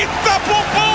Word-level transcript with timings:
Titta 0.00 0.40
på 0.46 0.89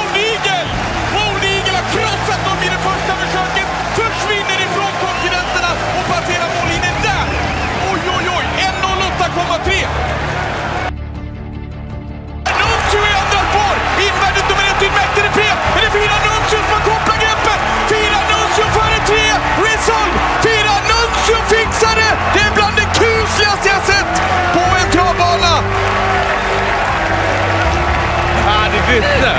bytte! 28.96 29.32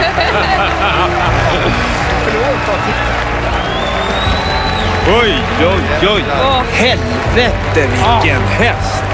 oj, 5.08 5.34
oj, 5.60 6.08
oj! 6.08 6.24
Helvete 6.72 7.88
vilken 7.90 8.42
häst! 8.42 9.04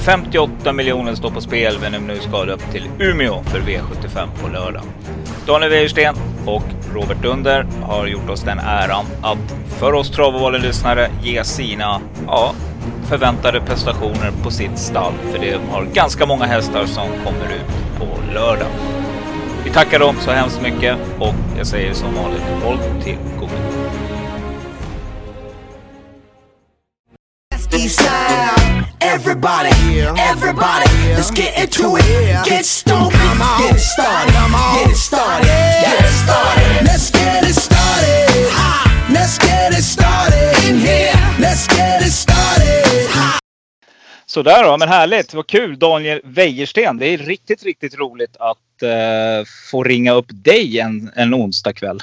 58 0.00 0.72
miljoner 0.72 1.14
står 1.14 1.30
på 1.30 1.40
spel 1.40 1.78
men 1.80 1.92
nu 1.92 2.16
ska 2.16 2.44
det 2.44 2.52
upp 2.52 2.72
till 2.72 2.88
Umeå 2.98 3.42
för 3.42 3.60
V75 3.60 4.28
på 4.42 4.48
lördag. 4.48 4.82
Daniel 5.46 5.70
Wäjersten 5.70 6.14
och 6.46 6.62
Robert 6.94 7.22
Dunder 7.22 7.66
har 7.82 8.06
gjort 8.06 8.30
oss 8.30 8.42
den 8.42 8.58
äran 8.58 9.04
att 9.22 9.54
för 9.78 9.92
oss 9.92 10.10
Travovalen-lyssnare 10.10 11.10
ge 11.22 11.44
sina 11.44 12.00
ja, 12.26 12.54
förväntade 13.08 13.60
prestationer 13.60 14.32
på 14.42 14.50
sitt 14.50 14.78
stall. 14.78 15.12
För 15.32 15.38
de 15.38 15.54
har 15.70 15.84
ganska 15.84 16.26
många 16.26 16.44
hästar 16.44 16.86
som 16.86 17.08
kommer 17.24 17.46
ut 17.54 17.98
på 17.98 18.32
lördag. 18.34 18.68
Vi 19.64 19.70
tackar 19.70 19.98
dem 19.98 20.16
så 20.20 20.30
hemskt 20.30 20.62
mycket 20.62 20.96
och 21.18 21.34
jag 21.58 21.66
säger 21.66 21.94
som 21.94 22.14
vanligt 22.14 22.42
håll 22.64 22.78
till 23.02 23.16
godo. 23.38 23.52
Everybody, 29.02 30.00
everybody, 30.18 31.14
let's 31.16 31.30
get 31.30 31.58
into 31.58 31.96
it. 31.96 32.46
Get 32.46 32.64
stoked, 32.64 33.12
get 33.12 33.74
it 33.74 33.80
started, 33.80 34.34
get 34.74 34.90
it 34.90 34.96
started, 34.96 35.46
get 35.46 36.00
it 36.00 36.12
started. 36.24 36.59
Sådär 44.30 44.64
då, 44.64 44.78
men 44.78 44.88
härligt. 44.88 45.34
Vad 45.34 45.46
kul 45.46 45.78
Daniel 45.78 46.20
Wäjersten. 46.24 46.98
Det 46.98 47.06
är 47.06 47.18
riktigt, 47.18 47.62
riktigt 47.62 47.94
roligt 47.98 48.36
att 48.38 48.82
eh, 48.82 49.46
få 49.70 49.82
ringa 49.82 50.12
upp 50.12 50.26
dig 50.28 50.78
en, 50.78 51.10
en 51.16 51.34
onsdag 51.34 51.72
kväll. 51.72 52.00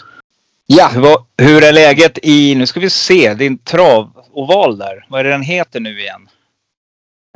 Ja, 0.66 0.92
Vad- 0.96 1.26
hur 1.38 1.64
är 1.64 1.74
läget 1.74 2.20
i, 2.24 2.56
nu 2.56 2.66
ska 2.68 2.80
vi 2.80 2.90
se, 2.90 3.34
din 3.34 3.58
travoval 3.58 4.78
där. 4.78 5.06
Vad 5.10 5.20
är 5.20 5.24
det 5.24 5.30
den 5.30 5.42
heter 5.42 5.80
nu 5.80 6.00
igen? 6.00 6.30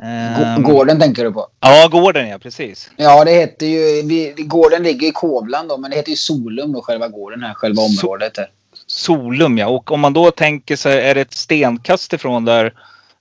Ehm, 0.02 0.62
gården 0.62 1.00
tänker 1.00 1.24
du 1.24 1.32
på? 1.32 1.48
Ja, 1.60 1.88
gården 1.88 2.28
ja, 2.28 2.38
precis. 2.38 2.90
Ja, 2.96 3.24
det 3.24 3.32
heter 3.32 3.66
ju... 3.66 4.02
Vi, 4.02 4.34
gården 4.38 4.82
ligger 4.82 5.08
i 5.08 5.12
Kovland 5.12 5.68
då, 5.68 5.78
men 5.78 5.90
det 5.90 5.96
heter 5.96 6.10
ju 6.10 6.16
Solum 6.16 6.72
då, 6.72 6.82
själva 6.82 7.08
gården 7.08 7.42
här, 7.42 7.54
själva 7.54 7.82
området. 7.82 8.34
Där. 8.34 8.50
Solum 8.86 9.58
ja. 9.58 9.66
Och 9.66 9.92
om 9.92 10.00
man 10.00 10.12
då 10.12 10.30
tänker 10.30 10.76
sig, 10.76 11.00
är 11.00 11.14
det 11.14 11.20
ett 11.20 11.32
stenkast 11.34 12.12
ifrån 12.12 12.44
där 12.44 12.74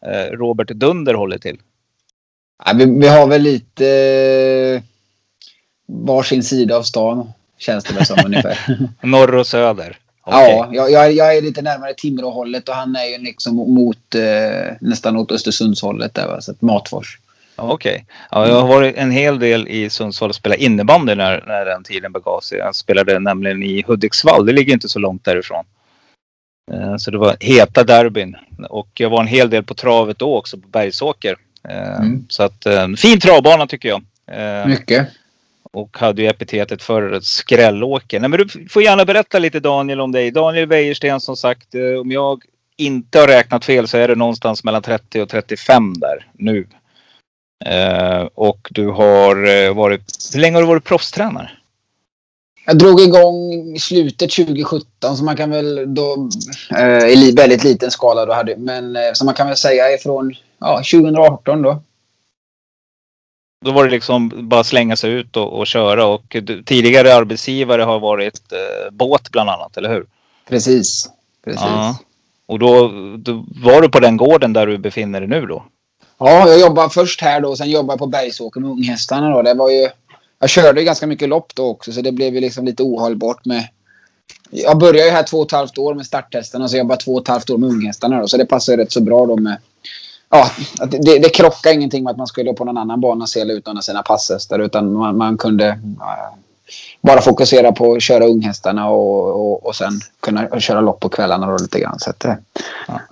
eh, 0.05 0.31
Robert 0.31 0.67
Dunder 0.67 1.13
håller 1.13 1.37
till? 1.37 1.57
Ja, 2.65 2.73
vi, 2.75 2.85
vi 2.85 3.07
har 3.07 3.27
väl 3.27 3.41
lite 3.41 3.87
eh, 4.75 4.81
varsin 5.87 6.43
sida 6.43 6.77
av 6.77 6.83
stan, 6.83 7.31
känns 7.57 7.83
det 7.83 7.93
väl 7.93 8.05
som 8.05 8.17
ungefär. 8.25 8.59
Norr 9.01 9.35
och 9.35 9.47
söder? 9.47 9.97
Okej. 10.23 10.55
Ja, 10.55 10.69
jag, 10.71 10.91
jag, 10.91 11.13
jag 11.13 11.37
är 11.37 11.41
lite 11.41 11.61
närmare 11.61 11.93
Timråhållet 11.93 12.69
och 12.69 12.75
han 12.75 12.95
är 12.95 13.05
ju 13.05 13.17
liksom 13.17 13.55
mot 13.55 14.15
eh, 14.15 14.73
nästan 14.81 15.17
åt 15.17 15.31
Östersundshållet 15.31 16.13
där, 16.13 16.27
va? 16.27 16.41
så 16.41 16.51
att 16.51 16.61
Matfors. 16.61 17.19
Okej. 17.55 18.05
Ja, 18.31 18.47
jag 18.47 18.61
har 18.61 18.67
varit 18.67 18.95
en 18.97 19.11
hel 19.11 19.39
del 19.39 19.67
i 19.67 19.89
Sundsvall 19.89 20.29
och 20.29 20.35
spelat 20.35 20.57
innebandy 20.57 21.15
när, 21.15 21.43
när 21.47 21.65
den 21.65 21.83
tiden 21.83 22.11
begav 22.11 22.41
sig. 22.41 22.57
Jag 22.57 22.75
spelade 22.75 23.19
nämligen 23.19 23.63
i 23.63 23.83
Hudiksvall. 23.87 24.45
Det 24.45 24.51
ligger 24.53 24.73
inte 24.73 24.89
så 24.89 24.99
långt 24.99 25.25
därifrån. 25.25 25.65
Eh, 26.73 26.97
Så 26.97 27.11
det 27.11 27.17
var 27.17 27.35
heta 27.39 27.83
derbyn. 27.83 28.35
Och 28.69 28.89
jag 28.93 29.09
var 29.09 29.21
en 29.21 29.27
hel 29.27 29.49
del 29.49 29.63
på 29.63 29.73
travet 29.73 30.19
då 30.19 30.37
också 30.37 30.57
på 30.57 30.67
Bergsåker. 30.67 31.35
Eh, 31.69 31.99
Mm. 31.99 32.25
Så 32.29 32.43
att 32.43 32.65
en 32.65 32.97
fin 32.97 33.19
travbana 33.19 33.67
tycker 33.67 33.89
jag. 33.89 34.03
Eh, 34.31 34.67
Mycket. 34.67 35.07
Och 35.73 35.97
hade 35.97 36.21
ju 36.21 36.27
epitetet 36.27 36.83
för 36.83 37.19
skrällåker. 37.19 38.19
Nej, 38.19 38.29
men 38.29 38.39
du 38.39 38.67
får 38.69 38.83
gärna 38.83 39.05
berätta 39.05 39.39
lite 39.39 39.59
Daniel 39.59 40.01
om 40.01 40.11
dig. 40.11 40.31
Daniel 40.31 40.65
Wäjersten 40.65 41.19
som 41.21 41.37
sagt, 41.37 41.75
eh, 41.75 41.99
om 42.01 42.11
jag 42.11 42.43
inte 42.77 43.19
har 43.19 43.27
räknat 43.27 43.65
fel 43.65 43.87
så 43.87 43.97
är 43.97 44.07
det 44.07 44.15
någonstans 44.15 44.63
mellan 44.63 44.81
30 44.81 45.21
och 45.21 45.29
35 45.29 45.93
där 45.93 46.27
nu. 46.33 46.67
Och 48.35 48.67
du 48.71 48.87
har 48.87 49.47
eh, 49.49 49.73
varit, 49.73 50.29
hur 50.33 50.39
länge 50.39 50.55
har 50.55 50.61
du 50.61 50.67
varit 50.67 50.83
proffstränare? 50.83 51.51
Jag 52.65 52.77
drog 52.77 53.01
igång 53.01 53.53
i 53.75 53.79
slutet 53.79 54.31
2017 54.31 55.17
så 55.17 55.23
man 55.23 55.37
kan 55.37 55.49
väl 55.49 55.93
då 55.93 56.29
eh, 56.77 57.07
i 57.07 57.33
väldigt 57.37 57.63
liten 57.63 57.91
skala 57.91 58.25
då 58.25 58.33
hade 58.33 58.57
men 58.57 58.95
eh, 58.95 59.01
så 59.13 59.25
man 59.25 59.33
kan 59.33 59.47
väl 59.47 59.57
säga 59.57 59.93
ifrån 59.93 60.35
ja, 60.61 60.77
2018 60.77 61.61
då. 61.61 61.83
Då 63.65 63.71
var 63.71 63.85
det 63.85 63.91
liksom 63.91 64.49
bara 64.49 64.63
slänga 64.63 64.95
sig 64.95 65.11
ut 65.11 65.37
och, 65.37 65.59
och 65.59 65.67
köra 65.67 66.05
och 66.05 66.35
tidigare 66.65 67.15
arbetsgivare 67.15 67.81
har 67.81 67.99
varit 67.99 68.51
eh, 68.51 68.91
båt 68.91 69.31
bland 69.31 69.49
annat, 69.49 69.77
eller 69.77 69.89
hur? 69.89 70.05
Precis. 70.49 71.09
Precis. 71.45 71.61
Ja. 71.61 71.97
Och 72.45 72.59
då, 72.59 72.91
då 73.17 73.45
var 73.63 73.81
du 73.81 73.89
på 73.89 73.99
den 73.99 74.17
gården 74.17 74.53
där 74.53 74.67
du 74.67 74.77
befinner 74.77 75.19
dig 75.19 75.29
nu 75.29 75.45
då? 75.45 75.63
Ja, 76.17 76.47
jag 76.47 76.59
jobbade 76.59 76.89
först 76.89 77.21
här 77.21 77.41
då 77.41 77.49
och 77.49 77.57
sen 77.57 77.69
jobbade 77.69 77.93
jag 77.93 77.99
på 77.99 78.07
Bergsåker 78.07 78.59
med 78.59 78.69
unghästarna 78.69 79.29
då. 79.29 79.41
Det 79.41 79.53
var 79.53 79.69
ju, 79.69 79.89
jag 80.39 80.49
körde 80.49 80.79
ju 80.79 80.85
ganska 80.85 81.07
mycket 81.07 81.29
lopp 81.29 81.55
då 81.55 81.67
också 81.67 81.91
så 81.91 82.01
det 82.01 82.11
blev 82.11 82.35
ju 82.35 82.41
liksom 82.41 82.65
lite 82.65 82.83
ohållbart 82.83 83.45
med... 83.45 83.67
Jag 84.49 84.77
började 84.77 85.05
ju 85.05 85.11
här 85.11 85.23
två 85.23 85.37
och 85.37 85.45
ett 85.45 85.51
halvt 85.51 85.77
år 85.77 85.93
med 85.93 86.05
starthästarna 86.05 86.67
så 86.67 86.75
jag 86.75 86.83
jobbade 86.83 87.01
två 87.01 87.13
och 87.13 87.21
ett 87.21 87.27
halvt 87.27 87.49
år 87.49 87.57
med 87.57 87.69
unghästarna 87.69 88.19
då. 88.19 88.27
Så 88.27 88.37
det 88.37 88.45
passade 88.45 88.83
rätt 88.83 88.91
så 88.91 89.01
bra 89.01 89.25
då 89.25 89.37
med... 89.37 89.57
Ja, 90.31 90.51
det, 90.87 91.19
det 91.19 91.29
krockade 91.29 91.75
ingenting 91.75 92.03
med 92.03 92.11
att 92.11 92.17
man 92.17 92.27
skulle 92.27 92.53
på 92.53 92.65
någon 92.65 92.77
annan 92.77 93.01
bana 93.01 93.27
sela 93.27 93.53
ut 93.53 93.65
någon 93.65 93.77
av 93.77 93.81
sina 93.81 94.03
passhästar 94.03 94.59
utan 94.59 94.93
man, 94.93 95.17
man 95.17 95.37
kunde 95.37 95.79
ja, 95.99 96.35
bara 97.01 97.21
fokusera 97.21 97.71
på 97.71 97.93
att 97.93 98.01
köra 98.01 98.25
unghästarna 98.25 98.89
och, 98.89 99.27
och, 99.27 99.65
och 99.65 99.75
sen 99.75 99.91
kunna 100.19 100.59
köra 100.59 100.81
lopp 100.81 100.99
på 100.99 101.09
kvällarna 101.09 101.47
då 101.47 101.57
lite 101.57 101.79
grann. 101.79 101.99
Så 101.99 102.13
det, 102.17 102.37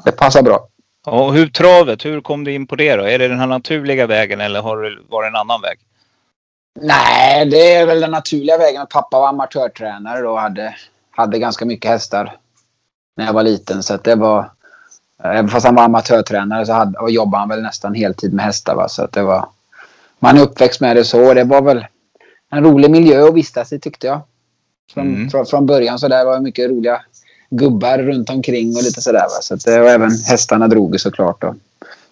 det 0.06 0.12
passar 0.12 0.41
bra. 0.41 0.68
Och 1.06 1.34
hur 1.34 1.47
travet, 1.47 2.06
hur 2.06 2.22
kom 2.22 2.44
du 2.44 2.53
in 2.53 2.68
på 2.68 2.75
det 2.75 2.96
då? 2.96 3.03
Är 3.03 3.19
det 3.19 3.28
den 3.28 3.40
här 3.40 3.47
naturliga 3.47 4.07
vägen 4.07 4.41
eller 4.41 4.62
har 4.62 4.78
det 4.78 4.97
varit 5.09 5.28
en 5.28 5.36
annan 5.36 5.62
väg? 5.62 5.80
Nej, 6.81 7.46
det 7.46 7.74
är 7.74 7.86
väl 7.86 8.00
den 8.00 8.12
naturliga 8.12 8.57
vägen. 8.57 8.81
att 8.81 8.90
Pappa 8.90 9.19
var 9.19 9.28
amatörtränare 9.28 10.22
då 10.22 10.31
och 10.31 10.40
hade, 10.40 10.75
hade 11.12 11.40
ganska 11.40 11.66
mycket 11.66 11.91
hästar 11.91 12.38
när 13.18 13.25
jag 13.25 13.34
var 13.34 13.44
liten. 13.44 13.84
Så 13.84 13.97
det 13.97 14.16
var... 14.16 14.51
Även 15.24 15.50
fast 15.50 15.66
han 15.66 15.75
var 15.75 15.84
amatörtränare 15.84 16.66
så 16.66 16.74
hade, 16.74 17.00
och 17.00 17.12
jobbade 17.12 17.40
han 17.41 17.50
väl 17.50 17.62
nästan 17.62 17.94
heltid 17.94 18.34
med 18.34 18.46
hästar. 18.46 18.75
Va? 18.75 18.90
Så 18.90 19.03
att 19.03 19.12
det 19.12 19.24
var... 19.24 19.46
Man 20.19 20.38
är 20.38 20.41
uppväxt 20.41 20.81
med 20.81 20.96
det 20.96 21.06
så. 21.06 21.34
Det 21.34 21.44
var 21.44 21.62
väl 21.62 21.85
en 22.52 22.63
rolig 22.63 22.91
miljö 22.91 23.28
att 23.28 23.34
vistas 23.34 23.74
i 23.74 23.80
tyckte 23.80 24.07
jag. 24.07 24.22
Från, 24.94 25.07
Mm. 25.07 25.30
från, 25.30 25.46
från 25.46 25.66
början 25.66 26.00
så 26.00 26.07
där 26.07 26.25
var 26.25 26.34
det 26.35 26.42
mycket 26.42 26.69
roliga 26.69 27.01
gubbar 27.50 27.98
runt 27.98 28.30
omkring 28.30 28.68
och 28.75 28.83
lite 28.83 29.01
sådär. 29.01 29.25
Så 29.42 29.54
att 29.54 29.66
det, 29.66 29.81
och 29.81 29.89
även 29.89 30.12
hästarna 30.12 30.68
drog 30.68 31.00
såklart. 31.00 31.42
Då. 31.42 31.56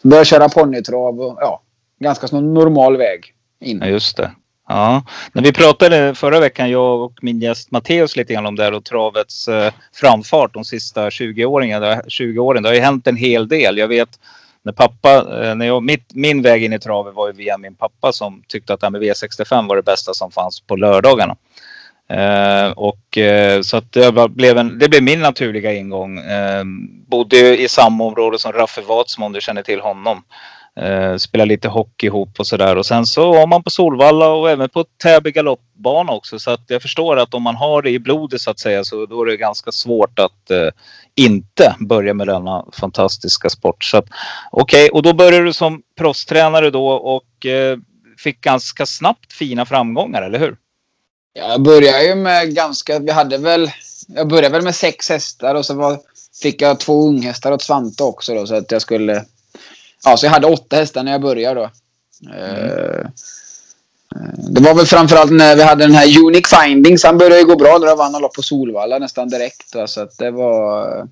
Så 0.01 0.07
började 0.07 0.25
köra 0.25 0.49
ponnytrav 0.49 1.21
och 1.21 1.37
ja, 1.41 1.61
ganska 1.99 2.37
normal 2.37 2.97
väg 2.97 3.33
in. 3.59 3.79
Ja, 3.81 3.87
just 3.87 4.17
det. 4.17 4.31
Ja, 4.67 5.03
när 5.33 5.43
vi 5.43 5.53
pratade 5.53 6.15
förra 6.15 6.39
veckan, 6.39 6.69
jag 6.69 7.01
och 7.01 7.13
min 7.21 7.39
gäst 7.39 7.71
Matteus 7.71 8.15
lite 8.15 8.33
grann 8.33 8.45
om 8.45 8.55
det 8.55 8.63
här 8.63 8.73
och 8.73 8.85
travets 8.85 9.47
eh, 9.47 9.73
framfart 9.93 10.53
de 10.53 10.65
sista 10.65 11.11
20 11.11 11.45
åren. 11.45 11.81
Det, 11.81 12.01
20 12.07 12.39
åren. 12.39 12.63
det 12.63 12.69
har 12.69 12.73
ju 12.73 12.81
hänt 12.81 13.07
en 13.07 13.15
hel 13.15 13.47
del. 13.47 13.77
Jag 13.77 13.87
vet 13.87 14.09
när 14.63 14.73
pappa, 14.73 15.15
eh, 15.15 15.55
när 15.55 15.65
jag, 15.65 15.83
mitt, 15.83 16.13
min 16.13 16.41
väg 16.41 16.63
in 16.63 16.73
i 16.73 16.79
travet 16.79 17.15
var 17.15 17.27
ju 17.27 17.33
via 17.33 17.57
min 17.57 17.75
pappa 17.75 18.11
som 18.11 18.43
tyckte 18.47 18.73
att 18.73 18.79
det 18.79 18.85
här 18.85 18.91
med 18.91 19.01
V65 19.01 19.67
var 19.67 19.75
det 19.75 19.81
bästa 19.81 20.13
som 20.13 20.31
fanns 20.31 20.59
på 20.59 20.75
lördagarna. 20.75 21.35
Eh, 22.09 22.71
och 22.71 23.17
eh, 23.17 23.61
så 23.61 23.77
att 23.77 23.91
det, 23.91 24.29
blev 24.29 24.57
en, 24.57 24.79
det 24.79 24.89
blev 24.89 25.03
min 25.03 25.19
naturliga 25.19 25.73
ingång. 25.73 26.17
Eh, 26.17 26.63
bodde 27.07 27.61
i 27.61 27.67
samma 27.67 28.03
område 28.03 28.39
som 28.39 28.51
Raffe 28.51 28.81
Watsmo 28.81 29.25
om 29.25 29.33
du 29.33 29.41
känner 29.41 29.61
till 29.61 29.79
honom. 29.79 30.23
Eh, 30.81 31.17
spelar 31.17 31.45
lite 31.45 31.67
hockey 31.67 32.05
ihop 32.05 32.39
och 32.39 32.47
sådär. 32.47 32.75
Och 32.75 32.85
sen 32.85 33.05
så 33.05 33.31
var 33.31 33.47
man 33.47 33.63
på 33.63 33.69
Solvalla 33.69 34.29
och 34.29 34.49
även 34.49 34.69
på 34.69 34.85
Täby 35.03 35.31
galoppbana 35.31 36.11
också. 36.11 36.39
Så 36.39 36.51
att 36.51 36.63
jag 36.67 36.81
förstår 36.81 37.17
att 37.17 37.33
om 37.33 37.43
man 37.43 37.55
har 37.55 37.81
det 37.81 37.89
i 37.89 37.99
blodet 37.99 38.41
så 38.41 38.51
att 38.51 38.59
säga 38.59 38.83
så 38.83 39.05
då 39.05 39.21
är 39.21 39.25
det 39.25 39.37
ganska 39.37 39.71
svårt 39.71 40.19
att 40.19 40.51
eh, 40.51 40.69
inte 41.15 41.75
börja 41.79 42.13
med 42.13 42.27
denna 42.27 42.65
fantastiska 42.73 43.49
sport. 43.49 43.83
Så 43.83 43.97
att 43.97 44.05
okej, 44.51 44.85
okay. 44.85 44.89
och 44.89 45.03
då 45.03 45.13
började 45.13 45.45
du 45.45 45.53
som 45.53 45.81
proffstränare 45.97 46.69
då 46.69 46.87
och 46.87 47.45
eh, 47.45 47.77
fick 48.17 48.41
ganska 48.41 48.85
snabbt 48.85 49.33
fina 49.33 49.65
framgångar, 49.65 50.21
eller 50.21 50.39
hur? 50.39 50.57
Jag 51.33 51.61
började 51.61 52.03
ju 52.03 52.15
med 52.15 52.55
ganska, 52.55 52.99
vi 52.99 53.11
hade 53.11 53.37
väl, 53.37 53.71
jag 54.07 54.27
började 54.27 54.49
väl 54.49 54.63
med 54.63 54.75
sex 54.75 55.09
hästar 55.09 55.55
och 55.55 55.65
så 55.65 55.73
var, 55.73 55.99
fick 56.41 56.61
jag 56.61 56.79
två 56.79 57.07
unghästar 57.07 57.51
åt 57.51 57.61
Svante 57.61 58.03
också 58.03 58.35
då 58.35 58.47
så 58.47 58.55
att 58.55 58.71
jag 58.71 58.81
skulle 58.81 59.25
ja, 60.03 60.17
så 60.17 60.25
jag 60.25 60.31
hade 60.31 60.47
åtta 60.47 60.75
hästar 60.75 61.03
när 61.03 61.11
jag 61.11 61.21
började 61.21 61.59
då. 61.59 61.69
Mm. 62.31 63.07
Det 64.37 64.61
var 64.61 64.75
väl 64.75 64.85
framförallt 64.85 65.31
när 65.31 65.55
vi 65.55 65.63
hade 65.63 65.83
den 65.83 65.95
här 65.95 66.19
Unique 66.25 66.47
Findings. 66.55 67.03
Han 67.03 67.17
började 67.17 67.43
gå 67.43 67.55
bra 67.55 67.79
jag 67.81 67.95
vann 67.95 68.21
lopp 68.21 68.33
på 68.33 68.41
Solvalla 68.41 68.99
nästan 68.99 69.29
direkt. 69.29 69.73
Då, 69.73 69.87
så 69.87 70.01
att 70.01 70.17
det 70.17 70.31
var... 70.31 71.07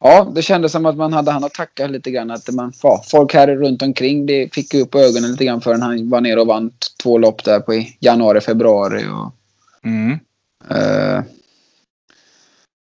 Ja, 0.00 0.32
det 0.34 0.42
kändes 0.42 0.72
som 0.72 0.86
att 0.86 0.96
man 0.96 1.12
hade 1.12 1.30
han 1.30 1.44
att 1.44 1.54
tacka 1.54 1.86
lite 1.86 2.10
grann. 2.10 2.30
Att 2.30 2.48
man, 2.48 2.72
folk 3.10 3.34
här 3.34 3.46
runt 3.46 3.82
omkring 3.82 4.26
det 4.26 4.54
fick 4.54 4.74
upp 4.74 4.94
ögonen 4.94 5.30
lite 5.30 5.44
grann 5.44 5.60
förrän 5.60 5.82
han 5.82 6.10
var 6.10 6.20
nere 6.20 6.40
och 6.40 6.46
vann 6.46 6.70
två 7.02 7.18
lopp 7.18 7.44
där 7.44 7.60
på 7.60 7.84
januari, 8.00 8.40
februari. 8.40 9.04
Och, 9.06 9.32
mm. 9.84 10.12
uh, 10.70 11.22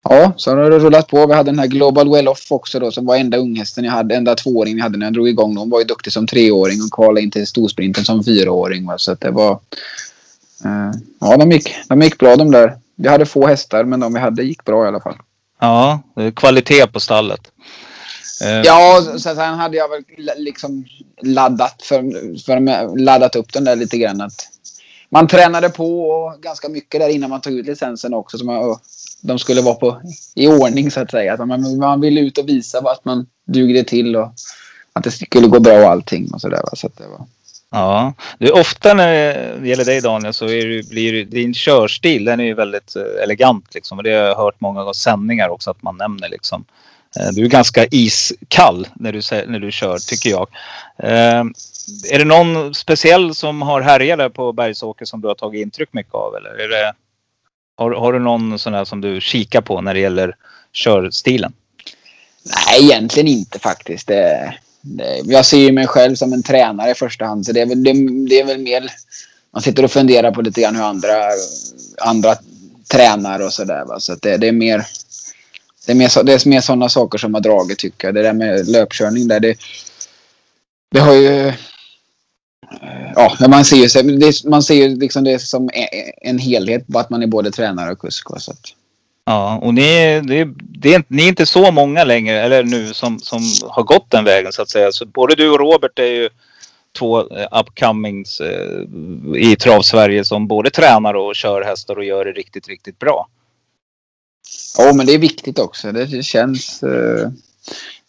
Ja, 0.09 0.33
så 0.37 0.55
har 0.55 0.69
det 0.69 0.79
rullat 0.79 1.07
på. 1.07 1.27
Vi 1.27 1.33
hade 1.33 1.51
den 1.51 1.59
här 1.59 1.67
Global 1.67 2.11
Well 2.11 2.27
Off 2.27 2.51
också 2.51 2.79
då 2.79 2.91
som 2.91 3.05
var 3.05 3.15
enda 3.15 3.37
unghästen 3.37 3.83
jag 3.83 3.91
hade. 3.91 4.15
Enda 4.15 4.35
tvååringen 4.35 4.77
jag 4.77 4.83
hade 4.83 4.97
när 4.97 5.05
jag 5.05 5.13
drog 5.13 5.29
igång. 5.29 5.57
Hon 5.57 5.69
var 5.69 5.79
ju 5.79 5.85
duktig 5.85 6.13
som 6.13 6.27
treåring 6.27 6.81
och 6.81 6.91
kvalade 6.91 7.21
in 7.21 7.31
till 7.31 7.47
storsprinten 7.47 8.05
som 8.05 8.23
fyraåring. 8.23 8.85
Va? 8.85 8.97
Så 8.97 9.11
att 9.11 9.21
det 9.21 9.31
var... 9.31 9.51
Uh, 10.65 10.91
ja, 11.19 11.37
de 11.37 11.51
gick, 11.51 11.75
de 11.87 12.01
gick 12.01 12.17
bra 12.17 12.35
de 12.35 12.51
där. 12.51 12.77
Vi 12.95 13.09
hade 13.09 13.25
få 13.25 13.47
hästar 13.47 13.83
men 13.83 13.99
de 13.99 14.13
vi 14.13 14.19
hade 14.19 14.43
gick 14.43 14.65
bra 14.65 14.85
i 14.85 14.87
alla 14.87 14.99
fall. 14.99 15.15
Ja, 15.59 15.99
kvalitet 16.35 16.87
på 16.87 16.99
stallet. 16.99 17.51
Uh. 18.43 18.61
Ja, 18.65 19.03
sen 19.19 19.37
hade 19.37 19.77
jag 19.77 19.89
väl 19.89 20.03
liksom 20.37 20.85
laddat, 21.21 21.81
för, 21.83 22.01
för, 22.45 22.97
laddat 22.97 23.35
upp 23.35 23.53
den 23.53 23.63
där 23.63 23.75
lite 23.75 23.97
grann. 23.97 24.21
Att 24.21 24.47
man 25.09 25.27
tränade 25.27 25.69
på 25.69 26.33
ganska 26.41 26.69
mycket 26.69 27.01
där 27.01 27.09
innan 27.09 27.29
man 27.29 27.41
tog 27.41 27.53
ut 27.53 27.65
licensen 27.65 28.13
också. 28.13 28.37
Så 28.37 28.45
man, 28.45 28.77
de 29.21 29.39
skulle 29.39 29.61
vara 29.61 29.75
på, 29.75 30.01
i 30.35 30.47
ordning 30.47 30.91
så 30.91 30.99
att 30.99 31.11
säga. 31.11 31.37
Så 31.37 31.45
man, 31.45 31.77
man 31.77 32.01
ville 32.01 32.21
ut 32.21 32.37
och 32.37 32.49
visa 32.49 32.77
att 32.77 33.05
man 33.05 33.25
dugde 33.45 33.83
till 33.83 34.15
och 34.15 34.33
att 34.93 35.03
det 35.03 35.11
skulle 35.11 35.47
gå 35.47 35.59
bra 35.59 35.79
och 35.79 35.89
allting 35.89 36.33
och 36.33 36.41
sådär. 36.41 36.61
Så 36.73 36.89
det 36.97 37.07
var... 37.07 37.25
Ja, 37.71 38.13
det 38.39 38.45
är 38.45 38.59
ofta 38.59 38.93
när 38.93 39.07
det 39.61 39.67
gäller 39.67 39.85
dig 39.85 40.01
Daniel 40.01 40.33
så 40.33 40.45
är 40.45 40.67
det, 40.67 40.89
blir 40.89 41.25
din 41.25 41.53
körstil 41.53 42.25
den 42.25 42.39
är 42.39 42.43
ju 42.43 42.53
väldigt 42.53 42.95
eh, 42.95 43.23
elegant 43.23 43.73
liksom. 43.73 43.97
Och 43.97 44.03
det 44.03 44.09
har 44.09 44.23
jag 44.23 44.35
hört 44.35 44.61
många 44.61 44.93
sändningar 44.93 45.49
också 45.49 45.71
att 45.71 45.83
man 45.83 45.97
nämner 45.97 46.29
liksom. 46.29 46.65
Eh, 47.19 47.29
du 47.31 47.45
är 47.45 47.49
ganska 47.49 47.85
iskall 47.85 48.87
när 48.95 49.11
du, 49.11 49.21
när 49.51 49.59
du 49.59 49.71
kör 49.71 49.97
tycker 49.97 50.29
jag. 50.29 50.47
Eh, 50.97 51.43
är 52.11 52.19
det 52.19 52.25
någon 52.25 52.73
speciell 52.73 53.35
som 53.35 53.61
har 53.61 53.81
härjat 53.81 54.33
på 54.33 54.53
Bergsåker 54.53 55.05
som 55.05 55.21
du 55.21 55.27
har 55.27 55.35
tagit 55.35 55.61
intryck 55.61 55.93
mycket 55.93 56.13
av 56.13 56.35
eller 56.35 56.49
är 56.49 56.67
det 56.67 56.93
har, 57.77 57.91
har 57.91 58.13
du 58.13 58.19
någon 58.19 58.59
sån 58.59 58.73
här 58.73 58.85
som 58.85 59.01
du 59.01 59.21
kikar 59.21 59.61
på 59.61 59.81
när 59.81 59.93
det 59.93 59.99
gäller 59.99 60.35
körstilen? 60.73 61.53
Nej, 62.43 62.83
egentligen 62.83 63.27
inte 63.27 63.59
faktiskt. 63.59 64.07
Det, 64.07 64.53
det, 64.81 65.21
jag 65.23 65.45
ser 65.45 65.57
ju 65.57 65.71
mig 65.71 65.87
själv 65.87 66.15
som 66.15 66.33
en 66.33 66.43
tränare 66.43 66.91
i 66.91 66.95
första 66.95 67.25
hand. 67.25 67.45
Så 67.45 67.51
det 67.51 67.61
är 67.61 67.65
väl, 67.65 67.83
det, 67.83 67.93
det 68.29 68.39
är 68.39 68.45
väl 68.45 68.59
mer... 68.59 68.91
Man 69.53 69.61
sitter 69.61 69.83
och 69.83 69.91
funderar 69.91 70.31
på 70.31 70.41
lite 70.41 70.61
grann 70.61 70.75
hur 70.75 70.83
andra, 70.83 71.13
andra 71.97 72.35
tränar 72.91 73.39
och 73.39 73.53
sådär. 73.53 73.85
Så 73.99 74.15
det, 74.15 74.37
det, 74.37 74.47
är 74.47 74.51
mer... 74.51 74.85
Det 75.85 75.91
är 75.91 75.95
mer, 75.95 76.23
det 76.23 76.33
är 76.33 76.49
mer 76.49 76.61
sådana 76.61 76.89
saker 76.89 77.17
som 77.17 77.33
har 77.33 77.41
dragit 77.41 77.79
tycker 77.79 78.07
jag. 78.07 78.15
Det 78.15 78.21
där 78.21 78.33
med 78.33 78.67
löpkörning 78.67 79.27
där. 79.27 79.39
Det, 79.39 79.57
det 80.91 80.99
har 80.99 81.13
ju 81.13 81.53
ja, 83.15 83.47
man 83.47 83.65
ser 83.65 83.75
ju, 83.75 84.17
det, 84.17 84.43
man 84.45 84.63
ser 84.63 84.75
ju 84.75 84.95
liksom 84.95 85.23
det 85.23 85.39
som 85.39 85.69
en 86.21 86.39
helhet 86.39 86.87
på 86.87 86.99
att 86.99 87.09
man 87.09 87.23
är 87.23 87.27
både 87.27 87.51
tränare 87.51 87.91
och 87.91 87.99
kusk. 87.99 88.27
Så 88.37 88.51
att. 88.51 88.73
Ja, 89.25 89.57
och 89.57 89.73
ni, 89.73 90.21
det, 90.21 90.47
det 90.59 90.93
är, 90.93 91.03
ni 91.07 91.23
är 91.23 91.27
inte 91.27 91.45
så 91.45 91.71
många 91.71 92.03
längre, 92.03 92.41
eller 92.41 92.63
nu, 92.63 92.93
som, 92.93 93.19
som 93.19 93.41
har 93.69 93.83
gått 93.83 94.11
den 94.11 94.23
vägen 94.25 94.53
så 94.53 94.61
att 94.61 94.69
säga. 94.69 94.91
Så 94.91 95.05
både 95.05 95.35
du 95.35 95.49
och 95.49 95.59
Robert 95.59 95.99
är 95.99 96.03
ju 96.03 96.29
två 96.99 97.19
eh, 97.19 97.47
upcomings 97.59 98.39
eh, 98.39 98.81
i 99.35 99.55
trav-Sverige 99.55 100.25
som 100.25 100.47
både 100.47 100.69
tränar 100.69 101.13
och 101.13 101.35
kör 101.35 101.61
hästar 101.61 101.95
och 101.95 102.05
gör 102.05 102.25
det 102.25 102.31
riktigt, 102.31 102.67
riktigt 102.67 102.99
bra. 102.99 103.27
Ja, 104.77 104.93
men 104.93 105.05
det 105.05 105.13
är 105.13 105.19
viktigt 105.19 105.59
också. 105.59 105.91
Det 105.91 106.25
känns... 106.25 106.83
Eh, 106.83 107.29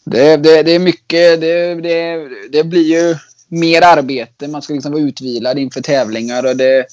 det, 0.05 0.37
det, 0.37 0.63
det 0.63 0.75
är 0.75 0.79
mycket... 0.79 1.41
Det, 1.41 1.75
det, 1.75 2.29
det 2.53 2.65
blir 2.65 2.83
ju 2.83 3.17
mer 3.49 3.83
arbete. 3.83 4.49
Man 4.49 4.63
ska 4.63 4.73
liksom 4.73 4.93
vara 4.93 5.03
utvilad 5.03 5.59
inför 5.59 5.81
tävlingar. 5.81 6.47
Och 6.47 6.57
det, 6.57 6.87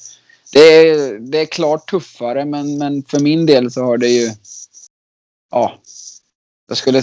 det, 0.52 0.60
är, 0.60 1.18
det 1.20 1.38
är 1.38 1.46
klart 1.46 1.90
tuffare 1.90 2.44
men, 2.44 2.78
men 2.78 3.02
för 3.02 3.20
min 3.20 3.46
del 3.46 3.70
så 3.70 3.84
har 3.84 3.98
det 3.98 4.08
ju... 4.08 4.30
Ja. 5.50 5.78
Jag 6.68 6.78
skulle, 6.78 7.02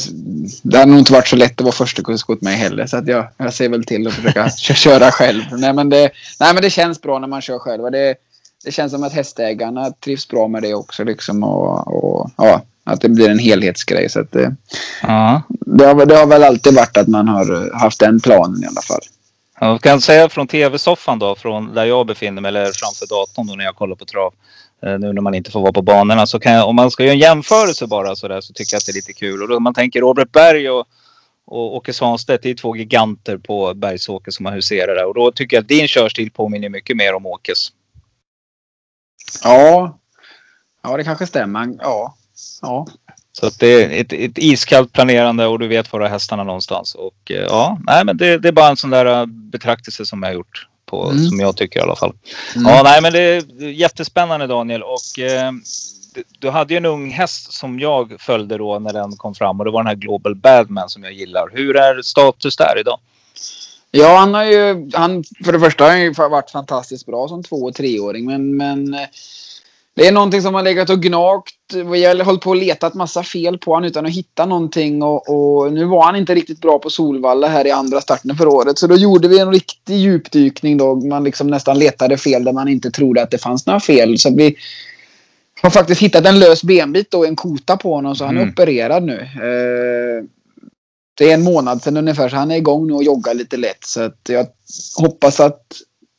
det 0.62 0.78
hade 0.78 0.92
nog 0.92 1.00
inte 1.00 1.14
varit 1.14 1.28
så 1.28 1.36
lätt 1.36 1.52
att 1.52 1.62
vara 1.62 1.72
första 1.72 2.04
kurs 2.04 2.22
åt 2.28 2.42
mig 2.42 2.56
heller. 2.56 2.88
Så 2.88 2.98
att 2.98 3.08
jag, 3.08 3.28
jag 3.38 3.54
ser 3.54 3.70
väl 3.70 3.84
till 3.84 4.08
att 4.08 4.14
försöka 4.14 4.50
köra 4.76 5.12
själv. 5.12 5.42
Nej 5.52 5.74
men, 5.74 5.90
det, 5.90 6.12
nej 6.40 6.54
men 6.54 6.64
det 6.64 6.70
känns 6.70 7.02
bra 7.02 7.20
när 7.20 7.28
man 7.28 7.42
kör 7.42 7.60
själv. 7.60 7.92
Det, 7.92 8.16
det 8.64 8.72
känns 8.72 8.92
som 8.92 9.04
att 9.04 9.14
hästägarna 9.14 9.92
trivs 9.92 10.28
bra 10.28 10.48
med 10.48 10.62
det 10.62 10.74
också. 10.74 11.04
Liksom, 11.04 11.44
och, 11.44 11.88
och 11.88 12.30
ja, 12.38 12.62
att 12.84 13.02
det 13.02 13.10
blir 13.10 13.30
en 13.30 13.40
helhetsgrej. 13.40 14.10
Så 14.10 14.20
att 14.20 14.32
det, 14.32 14.56
ja. 15.02 15.42
det, 15.50 15.86
har, 15.86 16.06
det 16.06 16.16
har 16.16 16.28
väl 16.28 16.44
alltid 16.44 16.76
varit 16.76 16.98
att 16.98 17.08
man 17.08 17.28
har 17.28 17.80
haft 17.80 18.00
den 18.00 18.20
planen 18.20 18.64
i 18.64 18.68
alla 18.68 18.82
fall. 18.82 19.02
Jag 19.60 19.82
kan 19.82 20.02
säga 20.02 20.30
från 20.30 20.48
tv-soffan 20.48 21.20
då, 21.20 21.36
från 21.36 21.74
där 21.74 21.86
jag 21.86 22.08
befinner 22.08 22.42
mig 22.42 22.50
eller 22.50 22.66
framför 22.66 23.08
datorn 23.08 23.48
då 23.48 23.56
när 23.56 23.66
jag 23.66 23.76
kollar 23.76 23.96
på 23.96 24.06
trav. 24.06 24.34
Eh, 24.84 25.00
nu 25.00 25.14
när 25.14 25.22
man 25.22 25.34
inte 25.34 25.52
får 25.52 25.62
vara 25.62 25.74
på 25.74 25.82
banorna 25.82 26.28
så 26.28 26.40
kan 26.40 26.54
jag, 26.54 26.70
om 26.70 26.76
man 26.76 26.92
ska 26.92 27.04
göra 27.04 27.14
en 27.14 27.20
jämförelse 27.20 27.88
bara 27.88 28.16
så 28.16 28.28
där 28.28 28.42
så 28.42 28.54
tycker 28.54 28.74
jag 28.74 28.78
att 28.78 28.86
det 28.86 28.92
är 28.92 28.96
lite 28.96 29.14
kul. 29.14 29.42
Och 29.42 29.48
då 29.48 29.60
man 29.60 29.74
tänker 29.74 30.02
Robert 30.02 30.32
Berg 30.32 30.70
och, 30.70 30.88
och 31.46 31.76
Åke 31.76 31.94
Svanstedt, 31.94 32.44
det 32.44 32.50
är 32.50 32.56
två 32.56 32.76
giganter 32.76 33.38
på 33.38 33.74
Bergsåker 33.74 34.32
som 34.32 34.46
har 34.46 34.54
huserat 34.54 34.96
där. 34.96 35.06
Och 35.06 35.14
då 35.14 35.32
tycker 35.32 35.58
jag 35.58 35.62
att 35.62 35.68
din 35.68 35.88
körstil 35.88 36.32
påminner 36.32 36.70
mycket 36.70 36.98
mer 36.98 37.14
om 37.14 37.26
Åkes. 37.26 37.70
Ja, 39.44 39.98
ja 40.84 40.98
det 40.98 41.04
kanske 41.04 41.28
stämmer. 41.28 41.78
Ja, 41.80 42.16
ja. 42.62 42.88
Så 43.40 43.46
att 43.46 43.60
det 43.60 43.84
är 43.84 44.02
ett, 44.02 44.14
ett 44.14 44.38
iskallt 44.38 44.94
planerande 44.94 45.48
och 45.48 45.60
du 45.60 45.68
vet 45.68 45.94
var 45.94 46.00
du 46.00 46.06
har 46.06 46.12
hästarna 46.12 46.44
någonstans. 46.44 46.96
Och 46.96 47.32
eh, 47.32 47.44
ja, 47.44 47.80
nej 47.88 48.06
men 48.06 48.18
det, 48.18 48.38
det, 48.38 48.48
är 48.48 48.52
bara 48.52 48.70
en 48.70 48.78
sån 48.78 48.90
där 48.90 49.06
eh, 49.06 49.26
betraktelse 49.26 50.06
som 50.06 50.24
jag 50.24 50.30
har 50.30 50.34
gjort. 50.34 50.68
På, 50.86 51.10
mm. 51.10 51.26
Som 51.26 51.40
jag 51.40 51.58
tycker 51.58 51.80
i 51.80 51.84
alla 51.84 51.96
fall. 51.96 52.14
Mm. 52.56 52.74
Ja, 52.74 52.82
nej 52.84 53.02
men 53.02 53.14
det 53.14 53.20
är 53.20 53.64
jättespännande 53.70 54.48
Daniel. 54.48 54.84
Och 54.84 55.20
eh, 55.20 55.52
du, 56.40 56.50
hade 56.50 56.74
ju 56.74 56.78
en 56.78 56.86
ung 56.86 57.12
häst 57.12 57.54
som 57.54 57.80
jag 57.80 58.16
följde 58.20 58.58
då 58.58 58.80
när 58.80 58.94
den 58.94 59.18
kom 59.18 59.36
fram 59.36 59.60
och 59.60 59.66
det 59.66 59.72
var 59.72 59.80
den 59.80 59.88
här 59.88 59.96
Global 59.96 60.36
Badman 60.36 60.90
som 60.90 61.04
jag 61.04 61.14
gillar. 61.14 61.50
Hur 61.54 61.78
är 61.78 62.02
status 62.02 62.58
där 62.58 62.80
idag? 62.80 63.00
Ja, 63.92 64.18
han 64.18 64.34
har 64.34 64.44
ju, 64.44 64.90
han, 64.94 65.24
för 65.46 65.52
det 65.52 65.60
första 65.60 65.84
har 65.84 65.92
han 65.92 66.02
ju 66.02 66.14
varit 66.14 66.52
fantastiskt 66.52 67.06
bra 67.06 67.28
som 67.28 67.44
två 67.44 67.56
och 67.56 67.76
treåring. 67.76 68.26
Men, 68.26 68.58
men 68.58 68.94
eh, 68.94 69.08
det 69.96 70.08
är 70.08 70.12
någonting 70.12 70.42
som 70.42 70.54
har 70.54 70.64
legat 70.64 70.90
och 70.90 71.02
gnagt. 71.02 71.54
Vi 71.74 72.06
har 72.06 72.24
hållit 72.24 72.42
på 72.42 72.50
och 72.50 72.56
letat 72.56 72.94
massa 72.94 73.24
fel 73.24 73.58
på 73.58 73.74
honom 73.74 73.88
utan 73.88 74.06
att 74.06 74.12
hitta 74.12 74.46
någonting. 74.46 75.04
Och, 75.04 75.30
och, 75.30 75.74
nu 75.74 75.86
var 75.86 76.06
han 76.06 76.16
inte 76.16 76.36
riktigt 76.36 76.62
bra 76.62 76.80
på 76.80 76.90
Solvalla 76.90 77.48
här 77.48 77.68
i 77.68 77.72
andra 77.72 78.02
starten 78.02 78.36
för 78.36 78.48
året. 78.48 78.78
Så 78.78 78.88
då 78.88 78.96
gjorde 78.96 79.28
vi 79.28 79.40
en 79.40 79.52
riktig 79.52 79.98
djupdykning 79.98 80.78
då. 80.78 80.96
Man 80.96 81.24
liksom 81.24 81.48
nästan 81.48 81.80
letade 81.80 82.18
fel 82.18 82.44
där 82.44 82.54
man 82.54 82.68
inte 82.68 82.92
trodde 82.92 83.22
att 83.22 83.32
det 83.32 83.38
fanns 83.38 83.66
några 83.66 83.80
fel. 83.80 84.20
Så 84.20 84.36
vi 84.36 84.56
har 85.62 85.70
faktiskt 85.70 86.02
hittat 86.02 86.26
en 86.26 86.40
lös 86.40 86.64
benbit 86.64 87.12
då, 87.12 87.26
en 87.26 87.36
kota 87.36 87.78
på 87.78 87.96
honom. 87.96 88.16
Så 88.16 88.26
han 88.26 88.38
är 88.38 88.42
mm. 88.42 88.54
opererad 88.54 89.04
nu. 89.04 89.20
Eh, 89.20 90.26
det 91.18 91.30
är 91.30 91.34
en 91.34 91.44
månad 91.44 91.82
sedan 91.82 91.98
ungefär 91.98 92.30
så 92.30 92.36
han 92.36 92.52
är 92.52 92.58
igång 92.58 92.88
nu 92.88 92.94
och 92.94 93.04
joggar 93.04 93.34
lite 93.34 93.58
lätt. 93.58 93.84
Så 93.86 94.12
jag 94.28 94.48
hoppas 94.98 95.40
att 95.40 95.66